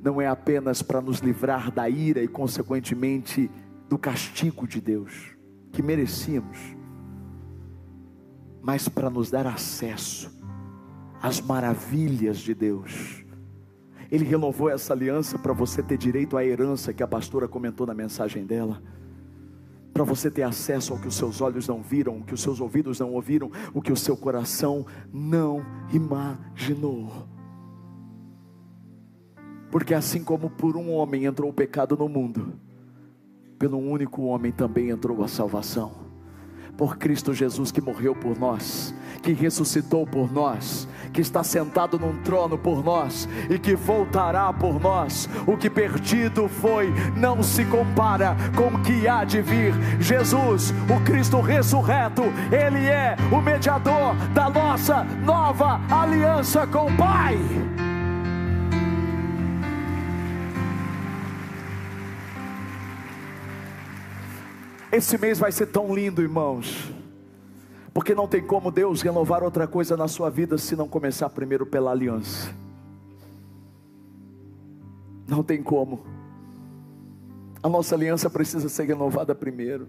não 0.00 0.20
é 0.20 0.26
apenas 0.26 0.82
para 0.82 1.00
nos 1.00 1.18
livrar 1.18 1.70
da 1.70 1.88
ira 1.88 2.22
e, 2.22 2.28
consequentemente, 2.28 3.50
do 3.88 3.98
castigo 3.98 4.66
de 4.66 4.80
Deus 4.80 5.36
que 5.72 5.82
merecíamos, 5.82 6.58
mas 8.62 8.88
para 8.88 9.10
nos 9.10 9.30
dar 9.30 9.46
acesso 9.46 10.30
às 11.20 11.40
maravilhas 11.40 12.38
de 12.38 12.54
Deus. 12.54 13.24
Ele 14.10 14.24
renovou 14.24 14.70
essa 14.70 14.92
aliança 14.92 15.38
para 15.38 15.52
você 15.52 15.82
ter 15.82 15.98
direito 15.98 16.36
à 16.36 16.44
herança 16.44 16.94
que 16.94 17.02
a 17.02 17.06
pastora 17.06 17.46
comentou 17.46 17.86
na 17.86 17.94
mensagem 17.94 18.46
dela. 18.46 18.82
Para 19.98 20.04
você 20.04 20.30
ter 20.30 20.44
acesso 20.44 20.92
ao 20.92 20.98
que 21.00 21.08
os 21.08 21.16
seus 21.16 21.40
olhos 21.40 21.66
não 21.66 21.82
viram, 21.82 22.18
o 22.18 22.22
que 22.22 22.32
os 22.32 22.40
seus 22.40 22.60
ouvidos 22.60 23.00
não 23.00 23.12
ouviram, 23.14 23.50
o 23.74 23.82
que 23.82 23.90
o 23.90 23.96
seu 23.96 24.16
coração 24.16 24.86
não 25.12 25.66
imaginou. 25.92 27.26
Porque 29.72 29.94
assim 29.94 30.22
como 30.22 30.50
por 30.50 30.76
um 30.76 30.92
homem 30.92 31.24
entrou 31.24 31.50
o 31.50 31.52
pecado 31.52 31.96
no 31.96 32.08
mundo, 32.08 32.52
pelo 33.58 33.76
único 33.76 34.22
homem 34.22 34.52
também 34.52 34.90
entrou 34.90 35.20
a 35.24 35.26
salvação 35.26 36.06
por 36.78 36.96
Cristo 36.96 37.34
Jesus 37.34 37.72
que 37.72 37.80
morreu 37.80 38.14
por 38.14 38.38
nós, 38.38 38.94
que 39.22 39.32
ressuscitou 39.32 40.06
por 40.06 40.32
nós, 40.32 40.88
que 41.12 41.20
está 41.20 41.42
sentado 41.42 41.98
num 41.98 42.16
trono 42.22 42.56
por 42.56 42.84
nós 42.84 43.28
e 43.50 43.58
que 43.58 43.74
voltará 43.74 44.52
por 44.52 44.80
nós. 44.80 45.28
O 45.46 45.56
que 45.56 45.68
perdido 45.68 46.48
foi 46.48 46.92
não 47.16 47.42
se 47.42 47.64
compara 47.64 48.36
com 48.56 48.68
o 48.76 48.82
que 48.82 49.06
há 49.06 49.24
de 49.24 49.42
vir. 49.42 49.74
Jesus, 50.00 50.72
o 50.88 51.04
Cristo 51.04 51.40
ressurreto, 51.40 52.22
Ele 52.52 52.86
é 52.86 53.16
o 53.32 53.40
mediador 53.40 54.14
da 54.32 54.48
nossa 54.48 55.04
nova 55.04 55.80
aliança 55.90 56.66
com 56.66 56.86
o 56.86 56.96
Pai. 56.96 57.38
Esse 64.90 65.18
mês 65.18 65.38
vai 65.38 65.52
ser 65.52 65.66
tão 65.66 65.94
lindo, 65.94 66.22
irmãos. 66.22 66.97
Porque 67.98 68.14
não 68.14 68.28
tem 68.28 68.40
como 68.40 68.70
Deus 68.70 69.02
renovar 69.02 69.42
outra 69.42 69.66
coisa 69.66 69.96
na 69.96 70.06
sua 70.06 70.30
vida 70.30 70.56
se 70.56 70.76
não 70.76 70.86
começar 70.86 71.28
primeiro 71.30 71.66
pela 71.66 71.90
aliança. 71.90 72.54
Não 75.26 75.42
tem 75.42 75.60
como. 75.60 76.06
A 77.60 77.68
nossa 77.68 77.96
aliança 77.96 78.30
precisa 78.30 78.68
ser 78.68 78.84
renovada 78.84 79.34
primeiro. 79.34 79.88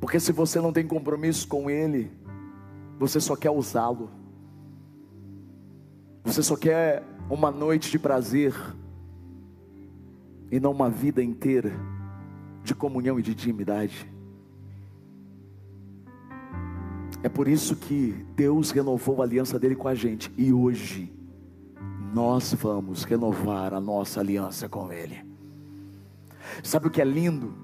Porque 0.00 0.18
se 0.18 0.32
você 0.32 0.60
não 0.60 0.72
tem 0.72 0.84
compromisso 0.84 1.46
com 1.46 1.70
Ele, 1.70 2.10
você 2.98 3.20
só 3.20 3.36
quer 3.36 3.50
usá-lo. 3.50 4.10
Você 6.24 6.42
só 6.42 6.56
quer 6.56 7.04
uma 7.30 7.52
noite 7.52 7.88
de 7.88 8.00
prazer 8.00 8.52
e 10.50 10.58
não 10.58 10.72
uma 10.72 10.90
vida 10.90 11.22
inteira 11.22 11.70
de 12.64 12.74
comunhão 12.74 13.16
e 13.16 13.22
de 13.22 13.30
intimidade. 13.30 14.12
É 17.24 17.28
por 17.30 17.48
isso 17.48 17.74
que 17.74 18.12
Deus 18.36 18.70
renovou 18.70 19.22
a 19.22 19.24
aliança 19.24 19.58
dele 19.58 19.74
com 19.74 19.88
a 19.88 19.94
gente 19.94 20.30
e 20.36 20.52
hoje 20.52 21.10
nós 22.12 22.52
vamos 22.52 23.02
renovar 23.04 23.72
a 23.72 23.80
nossa 23.80 24.20
aliança 24.20 24.68
com 24.68 24.92
ele. 24.92 25.24
Sabe 26.62 26.88
o 26.88 26.90
que 26.90 27.00
é 27.00 27.04
lindo? 27.04 27.54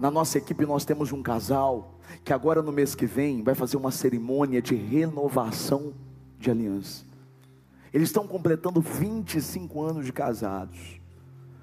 Na 0.00 0.10
nossa 0.10 0.38
equipe 0.38 0.66
nós 0.66 0.84
temos 0.84 1.12
um 1.12 1.22
casal 1.22 1.94
que 2.24 2.32
agora 2.32 2.60
no 2.60 2.72
mês 2.72 2.96
que 2.96 3.06
vem 3.06 3.40
vai 3.40 3.54
fazer 3.54 3.76
uma 3.76 3.92
cerimônia 3.92 4.60
de 4.60 4.74
renovação 4.74 5.94
de 6.36 6.50
aliança. 6.50 7.04
Eles 7.94 8.08
estão 8.08 8.26
completando 8.26 8.80
25 8.80 9.80
anos 9.80 10.06
de 10.06 10.12
casados. 10.12 11.00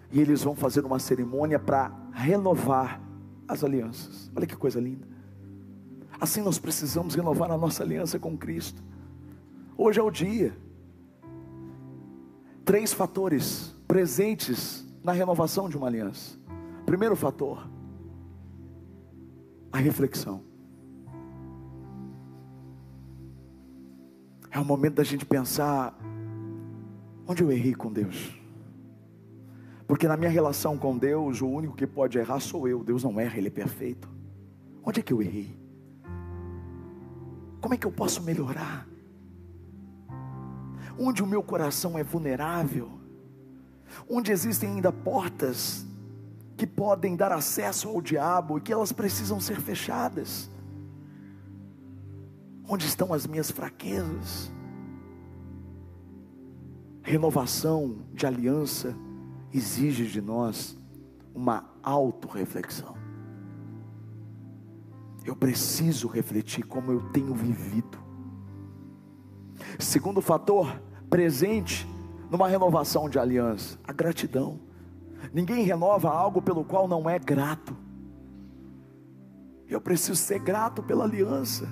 E 0.09 0.21
eles 0.21 0.41
vão 0.41 0.55
fazer 0.55 0.85
uma 0.85 0.99
cerimônia 0.99 1.59
para 1.59 1.91
renovar 2.13 3.01
as 3.45 3.61
alianças. 3.61 4.31
Olha 4.33 4.47
que 4.47 4.55
coisa 4.55 4.79
linda. 4.79 5.14
Assim 6.19 6.41
nós 6.41 6.57
precisamos 6.57 7.15
renovar 7.15 7.51
a 7.51 7.57
nossa 7.57 7.83
aliança 7.83 8.17
com 8.17 8.37
Cristo. 8.37 8.81
Hoje 9.77 9.99
é 9.99 10.03
o 10.03 10.09
dia. 10.09 10.55
Três 12.63 12.93
fatores 12.93 13.75
presentes 13.87 14.85
na 15.03 15.11
renovação 15.11 15.69
de 15.69 15.77
uma 15.77 15.87
aliança. 15.87 16.37
Primeiro 16.85 17.15
fator, 17.15 17.67
a 19.71 19.77
reflexão. 19.77 20.41
É 24.49 24.59
o 24.59 24.63
momento 24.63 24.95
da 24.95 25.03
gente 25.03 25.25
pensar 25.25 25.93
onde 27.27 27.43
eu 27.43 27.51
errei 27.51 27.75
com 27.75 27.91
Deus. 27.91 28.39
Porque 29.85 30.07
na 30.07 30.17
minha 30.17 30.29
relação 30.31 30.77
com 30.77 30.97
Deus, 30.97 31.41
o 31.41 31.47
único 31.47 31.75
que 31.75 31.85
pode 31.85 32.17
errar 32.17 32.39
sou 32.39 32.67
eu. 32.67 32.83
Deus 32.83 33.03
não 33.03 33.19
erra, 33.19 33.37
Ele 33.37 33.47
é 33.47 33.51
perfeito. 33.51 34.09
Onde 34.83 35.01
é 35.01 35.03
que 35.03 35.13
eu 35.13 35.21
errei? 35.21 35.64
Como 37.65 37.73
é 37.73 37.77
que 37.79 37.87
eu 37.87 37.91
posso 37.91 38.21
melhorar? 38.21 38.87
Onde 40.99 41.23
o 41.23 41.25
meu 41.25 41.41
coração 41.41 41.97
é 41.97 42.03
vulnerável? 42.03 42.91
Onde 44.07 44.31
existem 44.31 44.69
ainda 44.69 44.91
portas 44.91 45.83
que 46.55 46.67
podem 46.67 47.15
dar 47.15 47.31
acesso 47.31 47.89
ao 47.89 48.03
diabo 48.03 48.59
e 48.59 48.61
que 48.61 48.71
elas 48.71 48.91
precisam 48.91 49.39
ser 49.39 49.59
fechadas. 49.59 50.47
Onde 52.69 52.85
estão 52.85 53.11
as 53.11 53.25
minhas 53.25 53.49
fraquezas? 53.49 54.51
Renovação 57.01 57.97
de 58.13 58.27
aliança 58.27 58.95
exige 59.51 60.05
de 60.05 60.21
nós 60.21 60.77
uma 61.33 61.67
autorreflexão. 61.81 62.94
Eu 65.25 65.35
preciso 65.35 66.07
refletir 66.07 66.63
como 66.63 66.91
eu 66.91 67.01
tenho 67.09 67.33
vivido. 67.33 67.97
Segundo 69.79 70.21
fator 70.21 70.79
presente 71.09 71.87
numa 72.29 72.47
renovação 72.47 73.09
de 73.09 73.17
aliança, 73.17 73.79
a 73.83 73.91
gratidão. 73.91 74.59
Ninguém 75.33 75.63
renova 75.63 76.09
algo 76.09 76.41
pelo 76.41 76.63
qual 76.63 76.87
não 76.87 77.09
é 77.09 77.17
grato. 77.17 77.75
Eu 79.67 79.81
preciso 79.81 80.15
ser 80.15 80.39
grato 80.39 80.83
pela 80.83 81.05
aliança. 81.05 81.67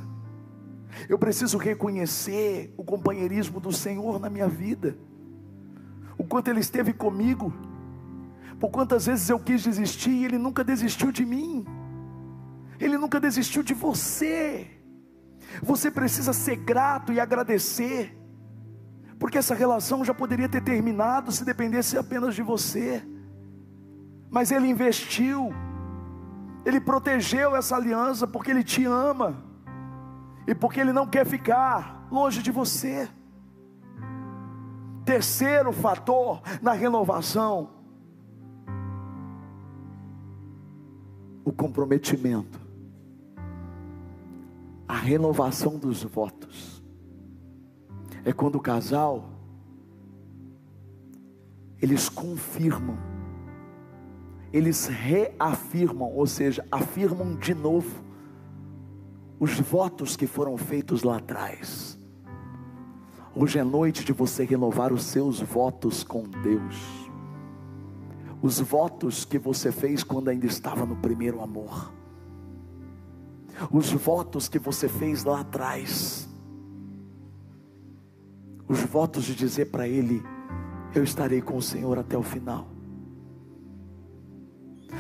Eu 1.08 1.20
preciso 1.20 1.58
reconhecer 1.58 2.74
o 2.78 2.84
companheirismo 2.84 3.60
do 3.60 3.72
Senhor 3.72 4.20
na 4.20 4.30
minha 4.30 4.48
vida. 4.48 4.98
O 6.18 6.24
quanto 6.24 6.48
Ele 6.48 6.60
esteve 6.60 6.94
comigo. 6.94 7.54
Por 8.60 8.70
quantas 8.70 9.06
vezes 9.06 9.30
eu 9.30 9.40
quis 9.40 9.64
desistir 9.64 10.12
e 10.12 10.26
Ele 10.26 10.38
nunca 10.38 10.64
desistiu 10.64 11.12
de 11.12 11.26
mim. 11.26 11.66
Ele 12.80 12.98
nunca 12.98 13.20
desistiu 13.20 13.64
de 13.64 13.74
você. 13.74 14.68
Você 15.62 15.92
precisa 15.92 16.34
ser 16.34 16.58
grato 16.58 17.12
e 17.14 17.20
agradecer. 17.20 18.18
Porque 19.20 19.38
essa 19.38 19.56
relação 19.56 20.04
já 20.04 20.14
poderia 20.14 20.50
ter 20.50 20.62
terminado 20.62 21.32
se 21.32 21.46
dependesse 21.46 21.98
apenas 21.98 22.36
de 22.36 22.42
você 22.42 23.04
mas 24.34 24.50
Ele 24.52 24.68
investiu, 24.68 25.54
Ele 26.66 26.82
protegeu 26.82 27.56
essa 27.56 27.76
aliança 27.76 28.26
porque 28.26 28.50
Ele 28.50 28.64
te 28.64 28.84
ama 28.84 29.44
e 30.48 30.56
porque 30.56 30.80
Ele 30.80 30.92
não 30.92 31.06
quer 31.06 31.24
ficar 31.24 32.08
longe 32.10 32.42
de 32.42 32.50
você. 32.50 33.08
Terceiro 35.06 35.72
fator 35.72 36.42
na 36.64 36.72
renovação, 36.72 37.70
o 41.46 41.52
comprometimento, 41.52 42.60
a 44.88 44.96
renovação 44.96 45.78
dos 45.78 46.04
votos. 46.04 46.84
É 48.26 48.32
quando 48.32 48.56
o 48.56 48.62
casal 48.62 49.30
eles 51.82 52.08
confirmam 52.08 52.98
eles 54.54 54.86
reafirmam, 54.86 56.14
ou 56.14 56.28
seja, 56.28 56.64
afirmam 56.72 57.36
de 57.36 57.56
novo 57.56 58.04
os 59.40 59.60
votos 59.60 60.16
que 60.16 60.28
foram 60.28 60.56
feitos 60.58 61.02
lá 61.02 61.18
atrás. 61.18 61.98
Hoje 63.36 63.58
é 63.58 63.64
noite 63.64 64.06
de 64.06 64.14
você 64.14 64.46
renovar 64.46 64.94
os 64.94 65.04
seus 65.06 65.42
votos 65.42 66.04
com 66.04 66.22
Deus. 66.22 67.10
Os 68.44 68.60
votos 68.60 69.26
que 69.26 69.40
você 69.40 69.72
fez 69.72 70.04
quando 70.04 70.30
ainda 70.30 70.46
estava 70.46 70.86
no 70.86 70.98
primeiro 70.98 71.42
amor. 71.42 71.92
Os 73.72 73.92
votos 73.92 74.48
que 74.48 74.60
você 74.60 74.88
fez 74.88 75.24
lá 75.24 75.42
atrás. 75.42 76.30
Os 78.68 78.82
votos 78.82 79.24
de 79.24 79.36
dizer 79.36 79.66
para 79.66 79.88
Ele: 79.88 80.24
Eu 80.96 81.04
estarei 81.04 81.42
com 81.42 81.58
o 81.58 81.62
Senhor 81.62 81.98
até 82.00 82.18
o 82.18 82.24
final 82.24 82.74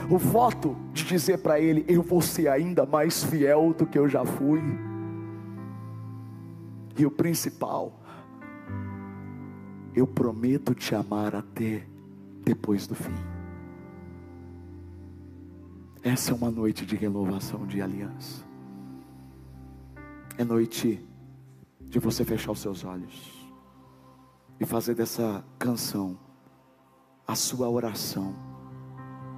o 0.09 0.17
voto 0.17 0.75
de 0.91 1.03
dizer 1.05 1.39
para 1.39 1.59
ele: 1.59 1.85
Eu 1.87 2.01
vou 2.01 2.21
ser 2.21 2.47
ainda 2.47 2.85
mais 2.85 3.23
fiel 3.23 3.73
do 3.73 3.85
que 3.85 3.97
eu 3.97 4.07
já 4.07 4.25
fui. 4.25 4.61
E 6.97 7.05
o 7.05 7.11
principal, 7.11 7.99
eu 9.95 10.05
prometo 10.05 10.75
te 10.75 10.93
amar 10.93 11.35
até 11.35 11.83
depois 12.43 12.85
do 12.85 12.95
fim. 12.95 13.32
Essa 16.03 16.31
é 16.31 16.35
uma 16.35 16.51
noite 16.51 16.85
de 16.85 16.97
renovação 16.97 17.65
de 17.65 17.81
aliança. 17.81 18.43
É 20.37 20.43
noite 20.43 21.01
de 21.79 21.97
você 21.97 22.25
fechar 22.25 22.51
os 22.51 22.59
seus 22.59 22.83
olhos 22.83 23.47
e 24.59 24.65
fazer 24.65 24.95
dessa 24.95 25.41
canção 25.57 26.19
a 27.25 27.35
sua 27.35 27.69
oração 27.69 28.35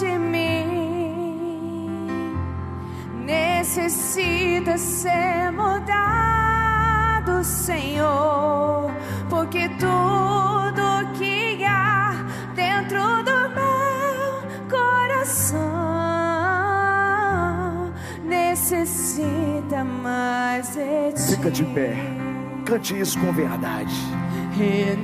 de 0.00 0.18
mim 0.18 1.52
necessita 3.24 4.76
ser 4.76 5.31
Fica 21.42 21.50
de 21.50 21.64
pé. 21.64 21.96
Cante 22.64 23.00
isso 23.00 23.18
com 23.18 23.32
verdade. 23.32 23.92
Renova-me. 24.56 25.02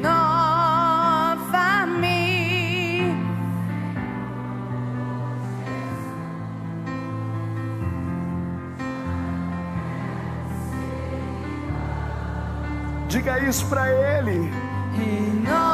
Diga 13.09 13.41
isso 13.41 13.67
para 13.67 13.91
ele. 13.91 14.49
Renova-me. 14.97 15.68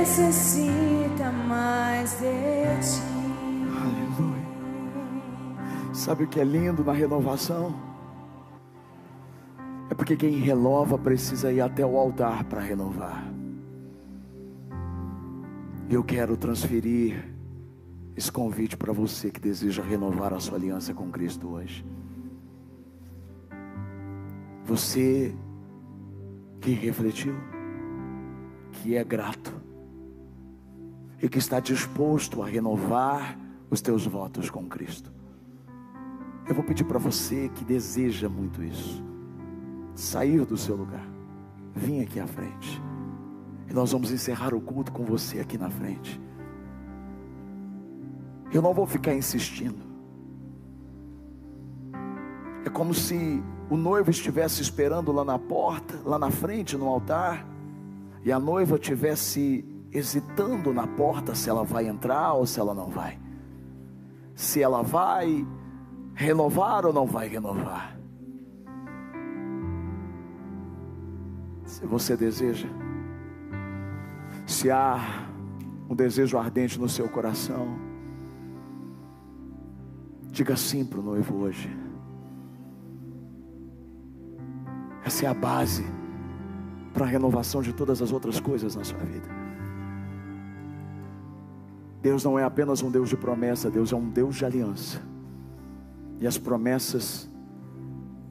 Necessita 0.00 1.30
mais 1.30 2.12
de 2.12 2.64
ti. 2.80 3.02
Aleluia. 3.76 4.48
Sabe 5.92 6.24
o 6.24 6.26
que 6.26 6.40
é 6.40 6.44
lindo 6.44 6.82
na 6.82 6.92
renovação? 6.92 7.74
É 9.90 9.94
porque 9.94 10.16
quem 10.16 10.38
renova 10.38 10.96
precisa 10.96 11.52
ir 11.52 11.60
até 11.60 11.84
o 11.84 11.98
altar 11.98 12.44
para 12.44 12.60
renovar. 12.60 13.30
Eu 15.90 16.02
quero 16.02 16.36
transferir 16.36 17.22
esse 18.16 18.32
convite 18.32 18.76
para 18.78 18.92
você 18.94 19.30
que 19.30 19.40
deseja 19.40 19.82
renovar 19.82 20.32
a 20.32 20.40
sua 20.40 20.56
aliança 20.56 20.94
com 20.94 21.10
Cristo 21.10 21.48
hoje. 21.48 21.84
Você 24.64 25.34
que 26.60 26.70
refletiu, 26.70 27.34
que 28.72 28.96
é 28.96 29.04
grato 29.04 29.59
e 31.22 31.28
que 31.28 31.38
está 31.38 31.60
disposto 31.60 32.42
a 32.42 32.46
renovar 32.46 33.38
os 33.70 33.80
teus 33.80 34.06
votos 34.06 34.48
com 34.50 34.66
Cristo. 34.66 35.12
Eu 36.48 36.54
vou 36.54 36.64
pedir 36.64 36.84
para 36.84 36.98
você 36.98 37.48
que 37.54 37.64
deseja 37.64 38.28
muito 38.28 38.62
isso, 38.62 39.04
sair 39.94 40.44
do 40.44 40.56
seu 40.56 40.74
lugar, 40.74 41.06
vir 41.74 42.02
aqui 42.02 42.18
à 42.18 42.26
frente. 42.26 42.82
E 43.68 43.72
nós 43.72 43.92
vamos 43.92 44.10
encerrar 44.10 44.52
o 44.54 44.60
culto 44.60 44.90
com 44.90 45.04
você 45.04 45.38
aqui 45.38 45.56
na 45.56 45.70
frente. 45.70 46.20
Eu 48.52 48.60
não 48.60 48.74
vou 48.74 48.84
ficar 48.84 49.14
insistindo. 49.14 49.78
É 52.64 52.68
como 52.68 52.92
se 52.92 53.40
o 53.70 53.76
noivo 53.76 54.10
estivesse 54.10 54.60
esperando 54.60 55.12
lá 55.12 55.24
na 55.24 55.38
porta, 55.38 56.00
lá 56.04 56.18
na 56.18 56.30
frente, 56.32 56.76
no 56.76 56.88
altar, 56.88 57.46
e 58.24 58.32
a 58.32 58.40
noiva 58.40 58.74
estivesse 58.74 59.64
hesitando 59.92 60.72
na 60.72 60.86
porta 60.86 61.34
se 61.34 61.50
ela 61.50 61.64
vai 61.64 61.88
entrar 61.88 62.34
ou 62.34 62.46
se 62.46 62.60
ela 62.60 62.74
não 62.74 62.88
vai. 62.88 63.18
Se 64.34 64.62
ela 64.62 64.82
vai 64.82 65.46
renovar 66.14 66.86
ou 66.86 66.92
não 66.92 67.06
vai 67.06 67.28
renovar. 67.28 67.98
Se 71.64 71.86
você 71.86 72.16
deseja, 72.16 72.68
se 74.46 74.70
há 74.70 75.28
um 75.88 75.94
desejo 75.94 76.38
ardente 76.38 76.78
no 76.78 76.88
seu 76.88 77.08
coração, 77.08 77.78
diga 80.30 80.56
sim 80.56 80.84
para 80.84 81.00
o 81.00 81.02
noivo 81.02 81.36
hoje. 81.36 81.70
Essa 85.04 85.26
é 85.26 85.28
a 85.28 85.34
base 85.34 85.84
para 86.92 87.04
a 87.04 87.08
renovação 87.08 87.62
de 87.62 87.72
todas 87.72 88.02
as 88.02 88.12
outras 88.12 88.38
coisas 88.38 88.76
na 88.76 88.84
sua 88.84 88.98
vida. 88.98 89.39
Deus 92.02 92.24
não 92.24 92.38
é 92.38 92.44
apenas 92.44 92.82
um 92.82 92.90
Deus 92.90 93.08
de 93.08 93.16
promessa, 93.16 93.70
Deus 93.70 93.92
é 93.92 93.96
um 93.96 94.08
Deus 94.08 94.36
de 94.36 94.44
aliança. 94.44 95.02
E 96.18 96.26
as 96.26 96.38
promessas, 96.38 97.30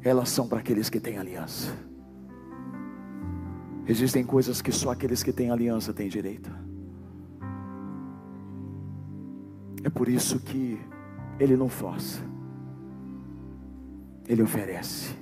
elas 0.02 0.30
são 0.30 0.48
para 0.48 0.60
aqueles 0.60 0.90
que 0.90 1.00
têm 1.00 1.18
aliança. 1.18 1.72
Existem 3.88 4.24
coisas 4.24 4.62
que 4.62 4.72
só 4.72 4.92
aqueles 4.92 5.24
que 5.24 5.32
têm 5.32 5.52
aliança 5.52 5.94
têm 5.94 6.10
direito. 6.10 6.52
É 9.84 9.90
por 9.90 10.08
isso 10.08 10.40
que 10.40 10.80
Ele 11.40 11.56
não 11.56 11.70
força, 11.70 12.22
Ele 14.28 14.44
oferece, 14.44 15.16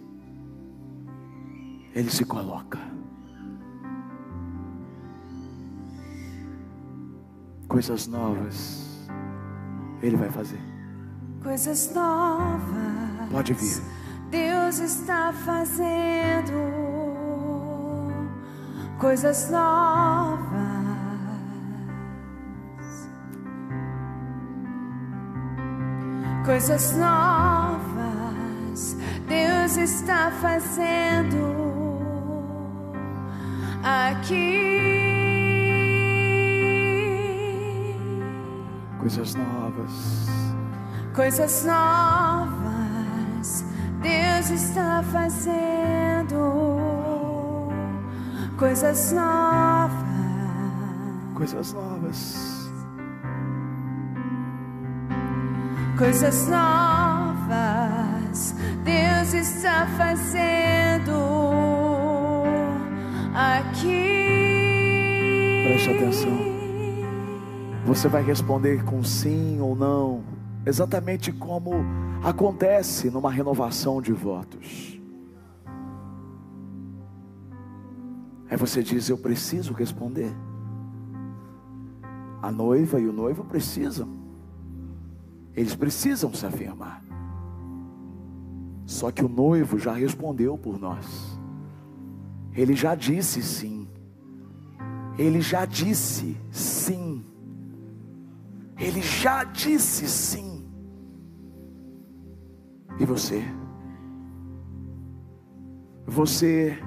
Ele 1.93 2.09
se 2.09 2.25
coloca. 2.25 2.96
Coisas 7.77 8.07
novas, 8.07 9.07
Ele 10.01 10.17
vai 10.17 10.31
fazer. 10.31 10.59
Coisas 11.43 11.93
novas. 11.93 13.29
Pode 13.31 13.53
vir. 13.53 13.83
Deus 14.31 14.79
está 14.79 15.31
fazendo 15.31 16.53
coisas 18.97 19.51
novas. 19.51 20.47
Coisas 26.45 26.97
novas. 26.97 27.87
Deus 29.27 29.77
está 29.77 30.31
fazendo 30.41 31.53
aqui. 33.83 34.96
Coisas 39.07 39.35
novas. 39.35 40.27
Coisas 41.15 41.63
novas 41.63 43.63
Deus 44.01 44.49
está 44.49 45.01
fazendo. 45.01 46.35
Coisas 48.57 49.13
novas. 49.13 49.95
Coisas 51.35 51.71
novas. 51.71 52.69
Coisas 55.97 56.49
novas 56.49 58.53
Deus 58.83 59.33
está 59.33 59.87
fazendo 59.97 61.13
aqui. 63.33 64.17
Preste 65.63 65.91
atenção. 65.91 66.56
Você 67.87 68.09
vai 68.09 68.21
responder 68.21 68.83
com 68.83 69.01
sim 69.01 69.61
ou 69.61 69.73
não, 69.73 70.21
exatamente 70.65 71.31
como 71.31 71.71
acontece 72.21 73.09
numa 73.09 73.31
renovação 73.31 74.01
de 74.01 74.11
votos. 74.11 74.99
Aí 78.49 78.57
você 78.57 78.83
diz: 78.83 79.07
Eu 79.07 79.17
preciso 79.17 79.71
responder. 79.71 80.35
A 82.41 82.51
noiva 82.51 82.99
e 82.99 83.07
o 83.07 83.13
noivo 83.13 83.45
precisam, 83.45 84.09
eles 85.55 85.73
precisam 85.73 86.33
se 86.33 86.45
afirmar. 86.45 87.01
Só 88.85 89.11
que 89.11 89.23
o 89.23 89.29
noivo 89.29 89.79
já 89.79 89.93
respondeu 89.93 90.57
por 90.57 90.77
nós, 90.77 91.39
ele 92.53 92.75
já 92.75 92.95
disse 92.95 93.41
sim, 93.41 93.87
ele 95.17 95.39
já 95.39 95.63
disse 95.63 96.35
sim. 96.51 97.16
Ele 98.79 99.01
já 99.01 99.43
disse 99.43 100.07
sim. 100.07 100.65
E 102.99 103.05
você? 103.05 103.43
Você 106.05 106.77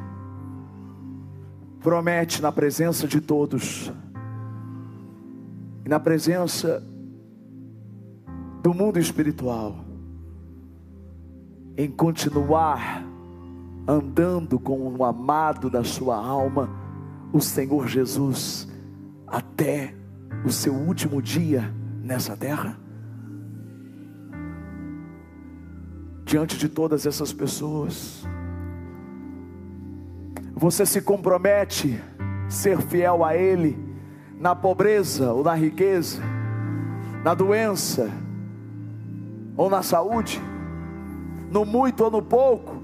promete 1.80 2.40
na 2.40 2.52
presença 2.52 3.08
de 3.08 3.20
todos, 3.20 3.92
e 5.84 5.88
na 5.88 5.98
presença 5.98 6.82
do 8.62 8.72
mundo 8.72 8.98
espiritual, 8.98 9.84
em 11.76 11.90
continuar 11.90 13.04
andando 13.86 14.58
com 14.58 14.94
o 14.94 15.04
amado 15.04 15.68
da 15.68 15.82
sua 15.82 16.16
alma, 16.16 16.68
o 17.32 17.40
Senhor 17.40 17.88
Jesus, 17.88 18.68
até 19.26 19.94
o 20.44 20.50
seu 20.50 20.74
último 20.74 21.20
dia 21.20 21.79
nessa 22.10 22.36
terra? 22.36 22.76
Diante 26.24 26.58
de 26.58 26.68
todas 26.68 27.06
essas 27.06 27.32
pessoas, 27.32 28.26
você 30.52 30.84
se 30.84 31.00
compromete 31.00 32.02
ser 32.48 32.80
fiel 32.82 33.24
a 33.24 33.36
Ele 33.36 33.78
na 34.36 34.56
pobreza 34.56 35.32
ou 35.32 35.44
na 35.44 35.54
riqueza, 35.54 36.20
na 37.22 37.32
doença 37.32 38.10
ou 39.56 39.70
na 39.70 39.82
saúde, 39.82 40.42
no 41.48 41.64
muito 41.64 42.02
ou 42.02 42.10
no 42.10 42.22
pouco? 42.22 42.82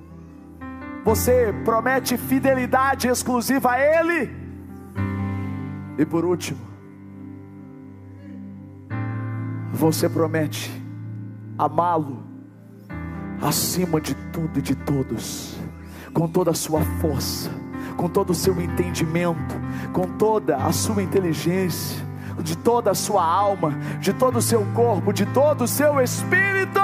Você 1.04 1.52
promete 1.64 2.16
fidelidade 2.16 3.08
exclusiva 3.08 3.72
a 3.72 3.80
Ele? 3.80 4.30
E 5.98 6.04
por 6.04 6.24
último, 6.24 6.65
você 9.76 10.08
promete 10.08 10.72
amá-lo 11.58 12.24
acima 13.40 14.00
de 14.00 14.14
tudo 14.32 14.58
e 14.58 14.62
de 14.62 14.74
todos, 14.74 15.56
com 16.12 16.26
toda 16.26 16.50
a 16.50 16.54
sua 16.54 16.80
força, 17.00 17.50
com 17.96 18.08
todo 18.08 18.30
o 18.30 18.34
seu 18.34 18.60
entendimento, 18.60 19.54
com 19.92 20.06
toda 20.16 20.56
a 20.56 20.72
sua 20.72 21.02
inteligência, 21.02 22.04
de 22.42 22.56
toda 22.56 22.90
a 22.90 22.94
sua 22.94 23.24
alma, 23.24 23.72
de 24.00 24.12
todo 24.12 24.36
o 24.36 24.42
seu 24.42 24.64
corpo, 24.74 25.12
de 25.12 25.26
todo 25.26 25.64
o 25.64 25.68
seu 25.68 26.00
espírito. 26.00 26.80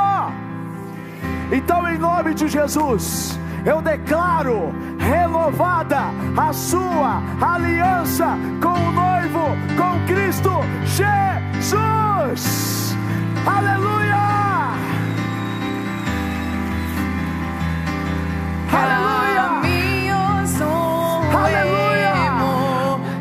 Então, 1.51 1.89
em 1.89 1.99
nome 1.99 2.35
de 2.35 2.49
Jesus, 2.49 3.39
eu 3.65 3.81
declaro 3.81 4.73
renovada 4.99 6.01
a 6.37 6.53
sua 6.53 7.23
aliança 7.41 8.37
com 8.63 8.69
o 8.69 8.93
noivo, 8.93 9.57
com 9.77 10.07
Cristo 10.07 10.51
Jesus. 10.85 12.72
Aleluia! 13.47 14.23
Aleluia! 18.73 19.43
Aleluia! 21.43 22.15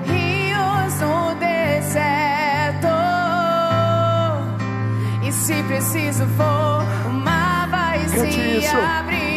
rios 0.05 1.01
no 1.01 1.35
deserto. 1.35 2.87
E 5.23 5.31
se 5.31 5.63
preciso 5.63 6.25
for, 6.37 6.85
o 7.09 7.13
mar 7.13 7.67
vai 7.69 7.99
Cante 8.05 8.31
se 8.31 8.57
isso. 8.59 8.77
abrir. 8.77 9.30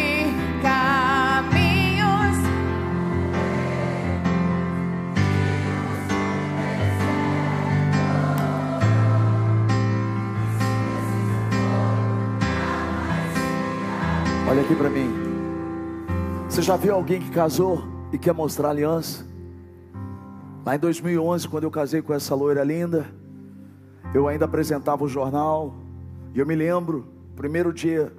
Olha 14.55 14.63
aqui 14.63 14.73
para 14.73 14.89
mim. 14.89 15.11
Você 16.47 16.61
já 16.61 16.77
viu 16.77 16.95
alguém 16.95 17.19
que 17.19 17.29
casou 17.29 17.83
e 18.13 18.17
quer 18.17 18.33
mostrar 18.33 18.69
aliança? 18.69 19.27
Lá 20.65 20.77
em 20.77 20.79
2011, 20.79 21.49
quando 21.49 21.65
eu 21.65 21.71
casei 21.71 22.01
com 22.01 22.13
essa 22.13 22.33
loira 22.33 22.63
linda, 22.63 23.05
eu 24.13 24.29
ainda 24.29 24.45
apresentava 24.45 25.03
o 25.03 25.09
jornal. 25.09 25.75
E 26.33 26.39
eu 26.39 26.45
me 26.45 26.55
lembro, 26.55 27.05
primeiro 27.35 27.73
dia, 27.73 28.13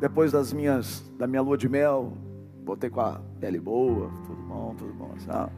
depois 0.00 0.32
das 0.32 0.50
minhas, 0.50 1.04
da 1.18 1.26
minha 1.26 1.42
lua 1.42 1.58
de 1.58 1.68
mel, 1.68 2.14
voltei 2.64 2.88
com 2.88 3.02
a 3.02 3.20
pele 3.38 3.60
boa, 3.60 4.10
tudo 4.24 4.42
bom, 4.48 4.74
tudo 4.78 4.94
bom, 4.94 5.12
sabe? 5.18 5.52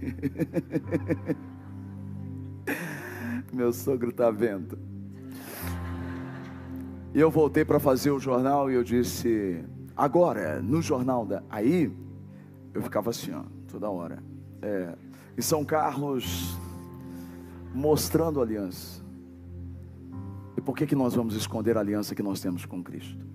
Meu 3.52 3.70
sogro 3.70 4.10
tá 4.10 4.30
vendo. 4.30 4.78
E 7.12 7.18
eu 7.18 7.30
voltei 7.30 7.64
para 7.64 7.80
fazer 7.80 8.12
o 8.12 8.20
jornal 8.20 8.70
e 8.70 8.74
eu 8.74 8.84
disse: 8.84 9.64
agora, 9.96 10.62
no 10.62 10.80
jornal 10.80 11.26
da. 11.26 11.42
Aí, 11.50 11.92
eu 12.72 12.82
ficava 12.82 13.10
assim, 13.10 13.32
ó, 13.32 13.42
toda 13.68 13.90
hora. 13.90 14.22
É, 14.62 14.94
em 15.36 15.42
São 15.42 15.64
Carlos, 15.64 16.56
mostrando 17.74 18.40
aliança. 18.40 19.02
E 20.56 20.60
por 20.60 20.76
que, 20.76 20.86
que 20.86 20.94
nós 20.94 21.14
vamos 21.14 21.34
esconder 21.34 21.76
a 21.76 21.80
aliança 21.80 22.14
que 22.14 22.22
nós 22.22 22.40
temos 22.40 22.64
com 22.64 22.82
Cristo? 22.82 23.26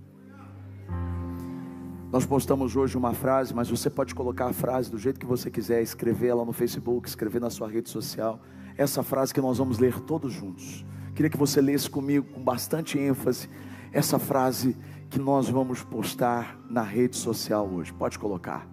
Nós 2.12 2.26
postamos 2.26 2.78
hoje 2.78 2.96
uma 2.96 3.14
frase, 3.14 3.54
mas 3.54 3.70
você 3.70 3.90
pode 3.90 4.16
colocar 4.16 4.46
a 4.46 4.54
frase 4.54 4.90
do 4.90 4.98
jeito 4.98 5.20
que 5.20 5.26
você 5.26 5.52
quiser, 5.52 5.82
escrever 5.82 6.28
ela 6.28 6.46
no 6.46 6.54
Facebook, 6.54 7.10
escrever 7.10 7.42
na 7.42 7.50
sua 7.50 7.68
rede 7.68 7.90
social. 7.90 8.40
Essa 8.78 9.04
frase 9.04 9.34
que 9.34 9.42
nós 9.42 9.58
vamos 9.58 9.80
ler 9.80 10.00
todos 10.02 10.32
juntos. 10.32 10.86
Queria 11.14 11.30
que 11.30 11.38
você 11.38 11.60
lesse 11.60 11.90
comigo 11.90 12.28
com 12.32 12.42
bastante 12.42 12.98
ênfase 12.98 13.50
essa 13.96 14.20
frase 14.20 14.78
que 15.10 15.18
nós 15.18 15.48
vamos 15.48 15.82
postar 15.82 16.60
na 16.70 16.82
rede 16.82 17.16
social 17.16 17.66
hoje. 17.66 17.94
Pode 17.94 18.20
colocar. 18.20 18.68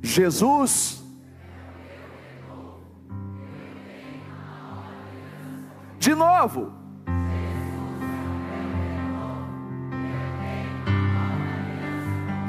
Jesus. 0.00 1.04
De 5.98 6.14
novo. 6.14 6.72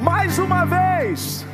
Mais 0.02 0.40
uma 0.40 0.64
vez. 0.64 1.46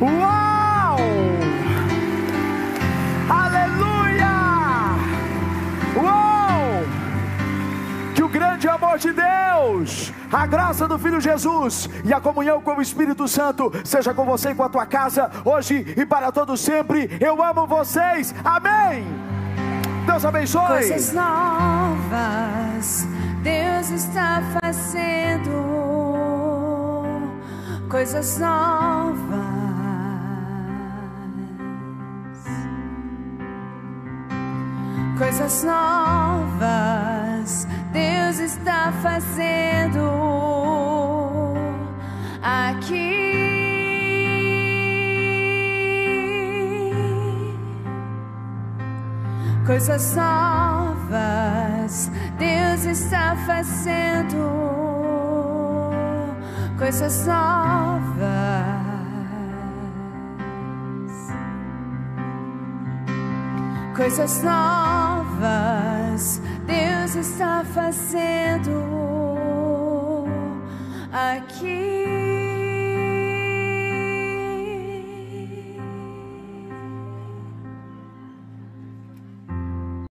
Uau! 0.00 0.41
A 10.32 10.46
graça 10.46 10.88
do 10.88 10.98
Filho 10.98 11.20
Jesus 11.20 11.88
e 12.04 12.12
a 12.12 12.20
comunhão 12.20 12.60
com 12.60 12.76
o 12.76 12.82
Espírito 12.82 13.28
Santo 13.28 13.70
seja 13.84 14.14
com 14.14 14.24
você 14.24 14.50
e 14.50 14.54
com 14.54 14.62
a 14.62 14.68
tua 14.68 14.86
casa, 14.86 15.30
hoje 15.44 15.94
e 15.96 16.06
para 16.06 16.32
todos 16.32 16.60
sempre. 16.60 17.10
Eu 17.20 17.42
amo 17.42 17.66
vocês. 17.66 18.34
Amém. 18.42 19.04
Deus 20.06 20.24
abençoe. 20.24 20.66
Coisas 20.66 21.12
novas 21.12 23.06
Deus 23.42 23.90
está 23.90 24.40
fazendo. 24.60 25.50
Coisas 27.90 28.38
novas. 28.38 29.22
Coisas 35.18 35.64
novas 35.64 37.66
Deus 37.92 38.38
está 38.38 38.92
fazendo 39.02 40.10
aqui. 42.42 43.12
Coisas 49.66 50.16
novas 50.16 52.10
Deus 52.38 52.84
está 52.84 53.36
fazendo. 53.46 54.36
Coisas 56.78 57.26
novas. 57.26 58.32
Coisas 63.94 64.42
novas 64.42 66.40
Deus 66.72 67.14
está 67.16 67.62
fazendo 67.64 68.70
aqui. 71.12 72.01